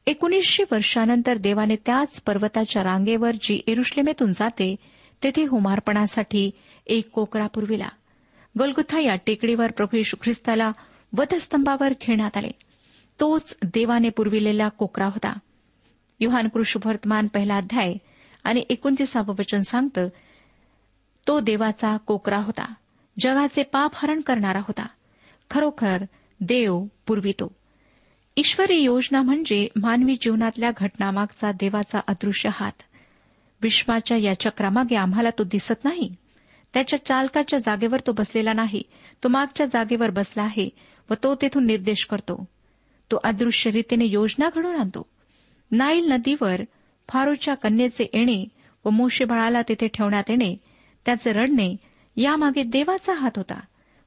एकोणीसशे 0.08 0.64
वर्षानंतर 0.72 1.36
देवाने 1.36 1.76
त्याच 1.76 2.22
पर्वताच्या 2.22 2.84
रांगेवर 2.84 3.30
जी 3.40 3.62
एरुश्लेमेतून 3.66 4.32
जाते 4.32 4.76
तेथे 5.22 5.44
होमार्पणासाठी 5.44 6.50
एक 6.86 7.10
कोकरा 7.10 7.46
पुरविला. 7.46 7.88
गोलगुथा 8.58 9.00
या 9.00 9.14
टेकडीवर 9.14 9.70
प्रभू 9.70 9.96
यशू 9.96 10.16
ख्रिस्ताला 10.22 10.72
वधस्तंभावर 11.18 11.92
खेळण्यात 12.00 12.36
आले. 12.36 12.50
तोच 13.20 13.56
देवाने 13.62 14.08
पुरविलेला 14.08 14.68
कोकरा 14.68 15.06
होता. 15.06 15.38
युहान 16.20 16.48
कृष्णवर्तमान 16.48 17.26
पहिला 17.26 17.56
अध्याय 17.56 17.94
आणि 18.44 18.64
एकोणतीसावं 18.70 19.34
वचन 19.38 19.60
सांगतं 19.60 20.08
तो 21.26 21.40
देवाचा 21.40 21.96
कोकरा 21.96 22.38
होता. 22.38 22.74
जगाचे 23.18 23.62
पाप 23.62 23.90
हरण 23.94 24.20
करणारा 24.20 24.58
होता. 24.58 24.86
खरोखर 25.50 26.04
देव 26.40 26.84
पुरवितो. 27.06 27.57
ईश्वरी 28.36 28.76
योजना 28.76 29.22
म्हणजे 29.22 29.68
मानवी 29.76 30.16
जीवनातल्या 30.20 30.70
घटनामागचा 30.76 31.52
देवाचा 31.52 32.00
अदृश्य 32.06 32.50
हात. 32.52 32.72
विश्वाच्या 33.62 34.16
या 34.16 34.40
चक्रामागे 34.40 34.96
आम्हाला 34.96 35.30
तो 35.30 35.44
दिसत 35.44 35.84
नाही. 35.84 36.14
त्याच्या 36.74 37.04
चालकाच्या 37.04 37.58
जागेवर 37.58 38.00
तो 38.06 38.12
बसलेला 38.12 38.52
नाही. 38.52 38.82
तो 39.24 39.28
मागच्या 39.28 39.66
जागेवर 39.66 40.10
बसला 40.10 40.42
आहे 40.42 40.68
व 41.10 41.14
तो 41.22 41.34
तेथून 41.34 41.66
निर्देश 41.66 42.06
करतो. 42.10 42.44
तो 43.10 43.16
अदृश्य 43.24 43.70
रीतीने 43.70 44.04
योजना 44.04 44.48
घडून 44.54 44.80
आणतो. 44.80 45.06
नाईल 45.70 46.12
नदीवर 46.12 46.60
फारूच्या 47.08 47.54
कन्येचे 47.54 48.04
येणे 48.14 48.44
व 48.84 48.90
मोशे 48.90 49.24
बाळाला 49.24 49.62
तिथे 49.68 49.88
ठेवण्यात 49.88 50.24
येणे 50.28 50.56
त्याचे 51.06 51.32
रडणे 51.32 51.76
यामागे 52.16 52.62
देवाचा 52.62 53.12
हात 53.12 53.30
होता. 53.36 53.60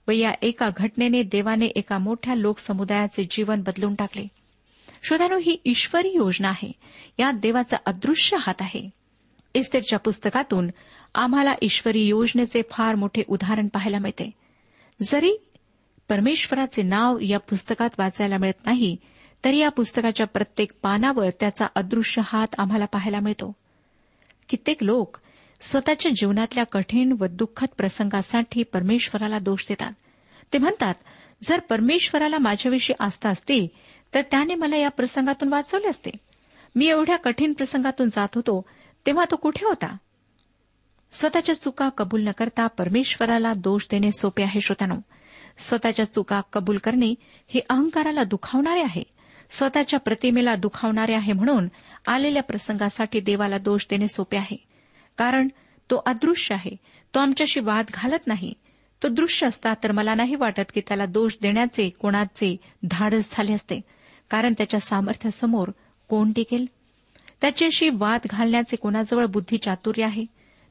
व 0.07 0.11
या 0.11 0.31
एका 0.41 0.69
घटनेने 0.77 1.23
देवाने 1.23 1.65
एका 1.65 1.97
मोठ्या 1.97 2.35
लोकसमुदायाचे 2.35 3.27
जीवन 3.31 3.61
बदलून 3.61 3.95
टाकले. 3.95 4.27
श्रोत्यानो 5.03 5.37
ही 5.37 5.57
ईश्वरी 5.65 6.09
योजना 6.09 6.49
आहे. 6.49 6.71
यात 7.19 7.33
देवाचा 7.33 7.77
अदृश्य 7.85 8.37
हात 8.41 8.61
आहे. 8.61 8.89
इस्तेरच्या 9.53 9.99
पुस्तकातून 9.99 10.69
आम्हाला 11.15 11.53
ईश्वरी 11.61 12.01
योजनेचे 12.01 12.61
फार 12.71 12.95
मोठे 12.95 13.23
उदाहरण 13.27 13.67
पाहायला 13.67 13.99
मिळते. 13.99 14.31
जरी 15.01 15.33
परमेश्वराचे 16.09 16.81
नाव 16.81 17.19
या 17.21 17.39
पुस्तकात 17.39 17.89
वाचायला 17.97 18.37
मिळत 18.37 18.65
नाही 18.65 18.97
तरी 19.45 19.57
या 19.57 19.69
पुस्तकाच्या 19.69 20.27
प्रत्येक 20.27 20.71
पानावर 20.83 21.29
त्याचा 21.39 21.65
अदृश्य 21.75 22.21
हात 22.25 22.47
आम्हाला 22.57 22.85
पाहायला 22.85 23.19
मिळतो. 23.19 23.53
कित्येक 24.49 24.83
लोक 24.83 25.17
स्वतःच्या 25.61 26.11
जीवनातल्या 26.11 26.63
कठीण 26.63 27.15
व 27.19 27.25
दुःखद 27.31 27.67
प्रसंगासाठी 27.77 28.63
परमेश्वराला 28.63 29.39
दोष 29.39 29.65
देतात. 29.69 29.91
ते 30.53 30.57
म्हणतात 30.57 30.93
जर 31.43 31.59
परमेश्वराला 31.59 32.37
माझ्याविषयी 32.37 32.95
आस्था 32.99 33.29
असती 33.29 33.67
तर 34.13 34.21
त्याने 34.21 34.55
मला 34.55 34.77
या 34.77 34.89
प्रसंगातून 34.89 35.49
वाचवले 35.49 35.87
असते. 35.87 36.09
मी 36.75 36.87
एवढ्या 36.87 37.17
कठीण 37.17 37.53
प्रसंगातून 37.53 38.09
जात 38.09 38.27
होतो 38.35 38.65
तेव्हा 39.05 39.25
तो 39.31 39.35
कुठे 39.35 39.65
होता? 39.65 39.97
स्वतःच्या 41.11 41.61
चुका 41.61 41.89
कबूल 41.89 42.27
न 42.27 42.31
करता 42.31 42.67
परमेश्वराला 42.67 43.53
दोष 43.53 43.87
देणे 43.91 44.11
सोपे 44.11 44.43
आहे 44.43 44.61
श्रोत्यानो. 44.61 44.95
स्वतःच्या 45.57 46.13
चुका 46.13 46.41
कबूल 46.53 46.77
करणे 46.77 47.15
हे 47.47 47.59
अहंकाराला 47.69 48.23
दुखावणारे 48.23 48.81
आहे. 48.81 49.03
स्वतःच्या 49.49 49.99
प्रतिमेला 49.99 50.55
दुखावणारे 50.55 51.13
आहे 51.13 51.33
म्हणून 51.33 51.67
आलेल्या 52.07 52.43
प्रसंगासाठी 52.43 53.19
देवाला 53.19 53.57
दोष 53.57 53.85
देणे 53.89 54.07
सोपे 54.07 54.37
आहे. 54.37 54.70
कारण 55.17 55.47
तो 55.91 56.01
अदृश्य 56.05 56.55
आहे. 56.55 56.75
तो 57.15 57.19
आमच्याशी 57.19 57.59
वाद 57.59 57.85
घालत 57.93 58.27
नाही. 58.27 58.53
तो 59.03 59.07
दृश्य 59.07 59.47
असता 59.47 59.73
तर 59.83 59.91
मला 59.91 60.13
नाही 60.15 60.35
वाटत 60.35 60.71
की 60.73 60.81
त्याला 60.87 61.05
दोष 61.05 61.35
देण्याचे 61.41 61.89
कोणाचे 61.89 62.57
धाडस 62.83 63.27
झाले 63.31 63.53
असते. 63.53 63.81
कारण 64.29 64.53
त्याच्या 64.57 64.79
सामर्थ्यासमोर 64.79 65.71
कोण 66.09 66.31
टिकेल? 66.31 66.65
त्याच्याशी 67.41 67.89
वाद 67.89 68.19
घालण्याचे 68.29 68.75
कोणाजवळ 68.75 69.25
बुद्धी 69.25 69.57
चातुर्य 69.57 70.03
आहे? 70.03 70.25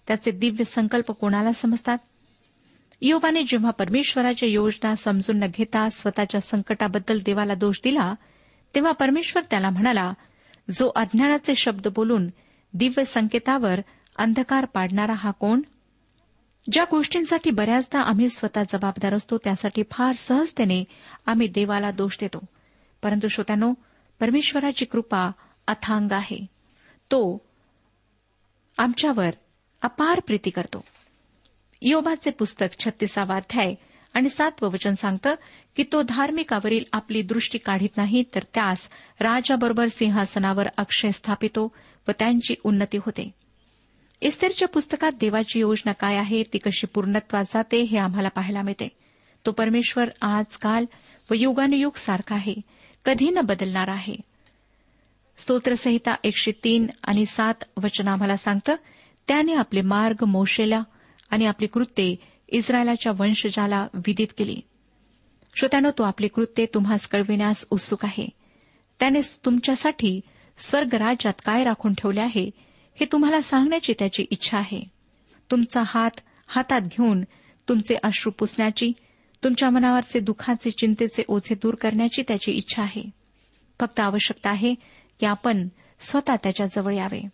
त्याचे 0.07 0.31
दिव्य 0.31 0.65
संकल्प 0.65 1.11
कोणाला 1.11 1.53
समजतात? 1.53 1.99
योबाने 3.03 3.43
जेव्हा 3.43 3.71
परमेश्वराच्या 3.71 4.49
योजना 4.49 4.95
समजून 4.95 5.39
न 5.39 5.47
घेता 5.55 5.89
स्वतःच्या 5.89 6.41
संकटाबद्दल 6.41 7.19
देवाला 7.25 7.55
दोष 7.55 7.81
दिला 7.85 8.15
तेव्हा 8.75 8.93
परमेश्वर 8.93 9.43
त्याला 9.51 9.71
म्हणाला 9.71 10.13
जो 10.71 10.91
अज्ञानाचे 10.97 11.55
शब्द 11.55 11.89
बोलून 11.89 12.29
दिव्य 12.75 13.05
संकेतावर 13.05 13.81
अंधकार 14.17 14.65
पाडणारा 14.65 15.15
हा 15.17 15.31
कोण? 15.31 15.61
ज्या 16.73 16.85
गोष्टींसाठी 16.91 17.51
बऱ्याचदा 17.51 18.01
आम्ही 18.01 18.29
स्वतः 18.29 18.63
जबाबदार 18.63 19.15
असतो 19.15 19.39
त्यासाठी 19.39 19.83
फार 19.91 20.15
सहजतेने 20.15 20.85
आम्ही 21.27 21.49
देवाला 21.49 21.91
दोष 21.91 22.17
देतो. 22.21 22.45
परंतु 23.03 23.29
श्रोत्यानो 23.29 23.75
परमेश्वराची 24.21 24.85
कृपा 24.85 25.31
अथांग 25.67 26.13
आहे. 26.13 26.47
तो 27.11 27.41
आमच्यावर 28.79 29.31
अपार 29.83 30.21
प्रीती 30.21 30.51
करतो. 30.51 30.85
योबाचे 31.83 32.31
पुस्तक 32.31 32.81
छत्तीसावा 32.81 33.37
अध्याय 33.37 33.75
आणि 34.15 34.29
सातवं 34.29 34.71
वचन 34.71 34.93
सांगतं 34.93 35.35
की 35.77 35.85
तो 35.93 36.03
धार्मिकावरील 36.03 36.85
आपली 36.93 37.23
दृष्टी 37.23 37.59
काढीत 37.59 37.97
नाही 37.97 38.25
तर 38.35 38.43
त्यास 38.55 38.89
राजाबरोबर 39.21 39.87
सिंहासनावर 39.87 40.67
अक्षय 40.77 41.11
स्थापितो 41.11 41.73
व 42.09 42.11
त्यांची 42.19 42.55
उन्नती 42.65 42.99
होते. 42.99 43.31
इस्तेरच्या 44.21 44.69
पुस्तकात 44.69 45.13
देवाची 45.21 45.61
योजना 45.61 45.93
काय 45.93 46.17
आहे 46.17 46.43
ती 46.43 46.59
कशी 46.59 46.87
पूर्णत्वात 46.87 47.45
जाते 47.45 47.83
हे 47.83 47.99
आम्हाला 47.99 48.29
पाहायला 48.29 48.63
मिळते. 48.63 48.89
तो 49.47 49.51
परमेश्वर 49.51 50.05
आजकाल 50.21 50.85
व 51.31 51.35
युगानुयुग 51.35 51.93
सारखा 51.97 52.35
आहे 52.35 52.55
कधी 53.05 53.31
न 53.31 53.41
बदलणार 53.41 53.89
आहे. 53.89 54.17
स्तोत्रसंहिता 55.39 56.15
एकशे 56.25 56.51
तीन 56.65 56.87
आणि 57.05 57.27
सात 57.27 57.55
वचन 57.85 58.09
आम्हाला 58.09 58.37
सांगतं 58.37 58.75
त्याने 59.29 59.55
आपले 59.55 59.81
मार्ग 59.81 60.25
मोशेला 60.25 60.83
आणि 61.31 61.47
आपली 61.47 61.67
कृत्ये 61.67 62.17
इस्रायलाच्या 62.49 63.13
वंशजाला 63.19 63.87
विदित 63.95 64.27
केली. 64.39 64.61
श्रोत्यानं 65.55 65.91
तो 65.99 66.03
आपली 66.03 66.29
कृत्ये 66.29 66.67
तुम्हास 66.75 67.07
कळविण्यास 67.07 67.67
उत्सुक 67.71 68.05
आहे. 68.05 68.29
त्याने 69.01 69.21
तुमच्यासाठी 69.45 70.21
स्वर्गराज्यात 70.59 71.35
काय 71.45 71.65
राखून 71.65 71.93
ठेवले 71.93 72.21
आहे 72.21 72.51
हे 73.01 73.07
तुम्हाला 73.13 73.41
सांगण्याची 73.41 73.95
त्याची 73.99 74.27
इच्छा 74.31 74.59
आहे. 74.59 74.89
तुमचा 75.51 75.83
हात 75.87 76.11
हातात 76.47 76.81
घेऊन 76.81 77.23
तुमचे 77.69 77.95
अश्रू 78.03 78.33
पुसण्याची 78.39 78.93
तुमच्या 79.45 79.71
मनावरचे 79.71 80.21
दुःखाचे 80.21 80.71
चिंतेचे 80.71 81.23
ओझे 81.29 81.55
दूर 81.55 81.75
करण्याची 81.75 82.23
त्याची 82.29 82.53
इच्छा 82.53 82.83
आहे. 82.83 83.11
फक्त 83.81 84.01
आवश्यकता 84.01 84.51
आहे 84.51 84.75
की 85.21 85.27
आपण 85.27 85.69
स्वतः 86.01 86.35
त्याच्याजवळ 86.43 86.95
यावे. 86.95 87.29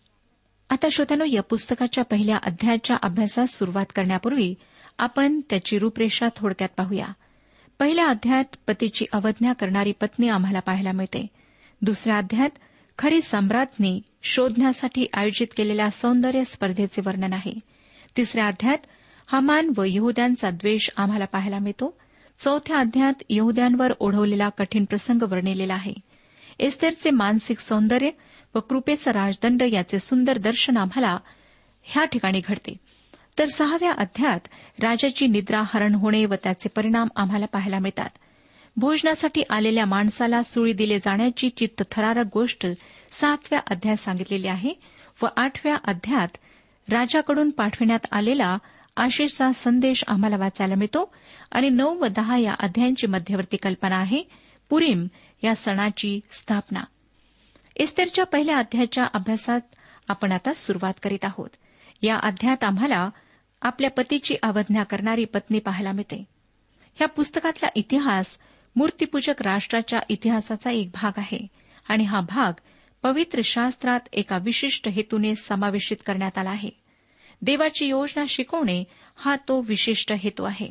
आता 0.70 0.86
श्रोत्यानो 0.92 1.24
या 1.24 1.42
पुस्तकाच्या 1.42 2.04
पहिल्या 2.04 2.36
अध्यायाच्या 2.42 2.96
अभ्यासास 3.02 3.50
सुरुवात 3.50 3.86
करण्यापूर्वी 3.96 4.54
आपण 4.98 5.40
त्याची 5.50 5.78
रूपरेषा 5.78 6.26
थोडक्यात 6.36 6.70
पाहूया. 6.76 7.06
पहिल्या 7.78 8.06
अध्यायात 8.06 8.56
पतीची 8.66 9.04
अवज्ञा 9.12 9.52
करणारी 9.52 9.92
पत्नी 9.92 10.28
आम्हाला 10.28 10.60
पाहायला 10.60 10.92
मिळते. 10.92 11.26
दुसऱ्या 11.82 12.16
अध्यायात 12.16 12.50
खरी 12.98 13.22
सम्राज्ञी 13.22 14.00
शोधण्यासाठी 14.28 15.06
आयोजित 15.14 15.46
केलेल्या 15.56 15.90
सौंदर्य 15.90 16.44
स्पर्धेचे 16.44 17.02
वर्णन 17.06 17.32
आहे. 17.32 17.52
तिसऱ्या 18.16 18.46
अध्यायात 18.46 18.78
हमान 19.26 19.72
व 19.76 19.82
यहद्यांचा 19.86 20.50
द्वेष 20.50 20.90
आम्हाला 20.96 21.24
पाहायला 21.24 21.58
मिळतो. 21.58 21.98
चौथ्या 22.38 22.78
अध्यायात 22.78 23.22
यहद्यांवर 23.30 23.92
ओढवलेला 24.00 24.48
कठीण 24.48 24.84
प्रसंग 24.84 25.22
वर्णिलेला 25.22 25.74
आहे. 25.74 25.92
एस्तेरचे 26.58 27.10
मानसिक 27.10 27.58
सौंदर्य 27.58 28.10
व 28.54 28.60
कृपेचा 28.60 29.12
राजदंड 29.12 29.62
याचे 29.62 29.98
सुंदर 29.98 30.38
दर्शन 30.38 30.76
आम्हाला 30.76 31.18
ह्या 31.82 32.04
ठिकाणी 32.04 32.40
घडते. 32.48 32.76
तर 33.38 33.44
सहाव्या 33.44 33.92
अध्यायात 33.92 34.40
राजाची 34.82 35.26
निद्रा 35.26 35.62
हरण 35.66 35.94
होणे 35.94 36.24
व 36.24 36.34
त्याचे 36.34 36.68
परिणाम 36.68 37.08
आम्हाला 37.16 37.46
पाहायला 37.46 37.78
मिळतात. 37.78 38.10
भोजनासाठी 38.76 39.42
आलेल्या 39.50 39.86
माणसाला 39.86 40.42
सुळी 40.42 40.72
दिले 40.72 40.98
जाण्याची 40.98 41.48
चित्तथरारक 41.48 42.24
गोष्ट 42.34 42.66
सातव्या 43.20 43.60
अध्यायात 43.70 43.96
सांगितलेली 43.96 44.48
आहे 44.48 44.74
व 45.22 45.26
आठव्या 45.36 45.76
अध्यायात 45.84 46.28
राजाकडून 46.88 47.50
पाठविण्यात 47.50 48.06
आलेला 48.12 48.58
आशिषचा 48.96 49.52
संदेश 49.52 50.04
आम्हाला 50.08 50.36
वाचायला 50.36 50.74
मिळतो. 50.74 51.14
आणि 51.52 51.70
नऊ 51.70 51.98
व 51.98 52.06
दहा 52.06 52.38
या 52.38 52.54
अध्यायांची 52.58 53.06
मध्यवर्ती 53.06 53.56
कल्पना 53.56 53.96
आहे. 53.96 54.22
पुरीम 54.68 55.06
या 55.44 55.54
सणाची 55.54 56.20
स्थापना. 56.32 56.80
इस्तेरच्या 57.76 58.24
पहिल्या 58.24 58.58
अध्यायाच्या 58.58 59.04
अभ्यासात 59.14 59.60
आपण 60.08 60.32
आता 60.32 60.54
सुरुवात 60.54 60.94
करीत 61.02 61.24
आहोत. 61.24 61.50
या 62.02 62.16
अध्यायात 62.22 62.64
आम्हाला 62.64 63.10
आपल्या 63.62 63.90
पतीची 63.90 64.34
अवज्ञा 64.42 64.82
करणारी 64.82 65.24
पत्नी 65.24 65.58
पाहायला 65.58 65.92
मिळते. 65.92 66.24
ह्या 66.94 67.08
पुस्तकातला 67.08 67.68
इतिहास 67.74 68.38
मूर्तीपूजक 68.76 69.42
राष्ट्राच्या 69.42 69.98
इतिहासाचा 70.08 70.70
एक 70.70 70.90
भाग 70.94 71.12
आहे. 71.16 71.46
आणि 71.88 72.04
हा 72.04 72.20
भाग 72.20 72.52
पवित्र 73.02 73.40
शास्त्रात 73.44 74.00
एका 74.12 74.38
विशिष्ट 74.42 74.88
हेतूने 74.88 75.34
समावेशित 75.34 75.96
करण्यात 76.06 76.38
आला 76.38 76.50
आहे. 76.50 76.70
देवाची 77.42 77.86
योजना 77.86 78.24
शिकवणे 78.28 78.84
हा 79.16 79.36
तो 79.36 79.60
विशिष्ट 79.60 80.12
हेतू 80.12 80.44
आहे. 80.44 80.70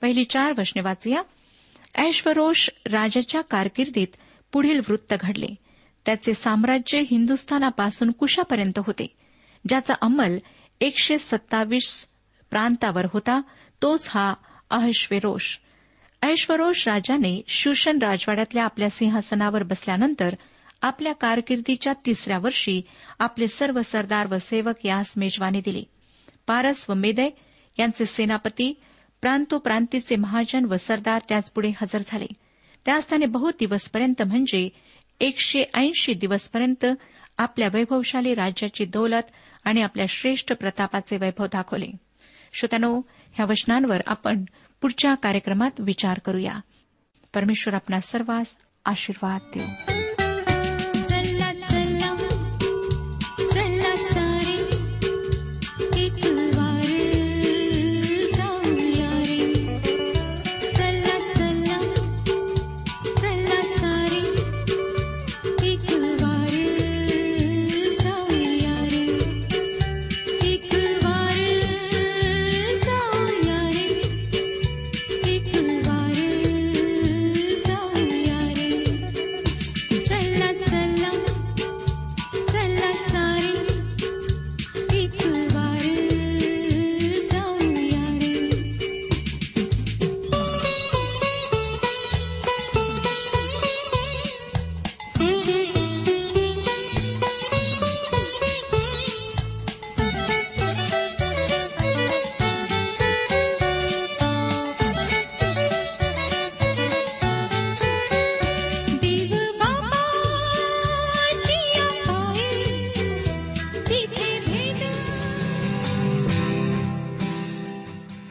पहिली 0.00 0.24
चार 0.24 0.52
वचने 0.58 0.82
वाचूया. 0.82 1.22
ऐश्वरोष 2.04 2.70
राजाच्या 2.86 3.40
कारकिर्दीत 3.40 4.06
पुढील 4.52 4.80
वृत्त 4.88 5.14
घडले. 5.20 5.46
त्याचे 6.06 6.34
साम्राज्य 6.34 7.00
हिंदुस्थानापासून 7.00 8.10
कुशापर्यंत 8.10 8.78
होते. 8.78 9.16
ज्याचा 9.68 9.94
अंमल 10.02 10.38
एकशे 10.80 11.18
सत्तावीस 11.18 12.08
प्रांतावर 12.50 13.06
होता 13.12 13.40
तोच 13.82 14.08
हा 14.10 14.34
अहश्वेरोष. 14.70 15.56
ऐश्वरोष 16.22 16.88
राजाने 16.88 17.42
शूषण 17.48 17.98
राजवाड्यातल्या 17.98 18.64
आपल्या 18.64 18.90
सिंहासनावर 18.90 19.62
बसल्यानंतर 19.62 20.34
आपल्या 20.82 21.12
कारकिर्दीच्या 21.12 21.92
तिसऱ्या 22.06 22.38
वर्षी 22.38 22.82
आपले 23.18 23.46
सर्व 23.48 23.80
सरदार 23.80 24.26
व 24.30 24.38
सेवक 24.38 24.86
यास 24.86 25.14
मेजवानी 25.16 25.60
दिली. 25.64 25.84
पारस 26.46 26.90
व 26.90 26.94
मेदय 26.94 27.28
यांचे 27.78 28.06
सेनापती 28.06 28.80
प्रांतोप्रांतीचे 29.20 30.16
महाजन 30.16 30.64
व 30.64 30.74
सरदार 30.74 31.22
त्याचपुढे 31.28 31.68
हजर 31.68 32.00
झाले. 32.06 32.26
त्यास 32.84 33.08
त्याने 33.08 33.26
बहुत 33.26 33.52
दिवसपर्यंत 33.60 34.22
म्हणजे 34.22 34.68
एकशे 35.20 35.64
ऐंशी 35.74 36.14
दिवसपर्यंत 36.14 36.86
आपल्या 37.38 37.68
वैभवशाली 37.74 38.34
राज्याची 38.34 38.84
दौलत 38.84 39.30
आणि 39.64 39.82
आपल्या 39.82 40.06
श्रेष्ठ 40.08 40.52
प्रतापाचे 40.52 41.16
वैभव 41.16 41.46
दाखवले. 41.46 41.90
श्रोत्यानो 42.52 43.00
ह्या 43.32 43.46
वचनांवर 43.46 44.00
आपण 44.06 44.44
पुढच्या 44.80 45.14
कार्यक्रमात 45.14 45.70
विचार 45.78 46.18
करूया. 46.18 46.54
परमेश्वर 47.34 47.74
आपला 47.74 48.00
सर्वांस 48.00 48.56
आशीर्वाद 48.84 49.40
देऊ. 49.54 49.97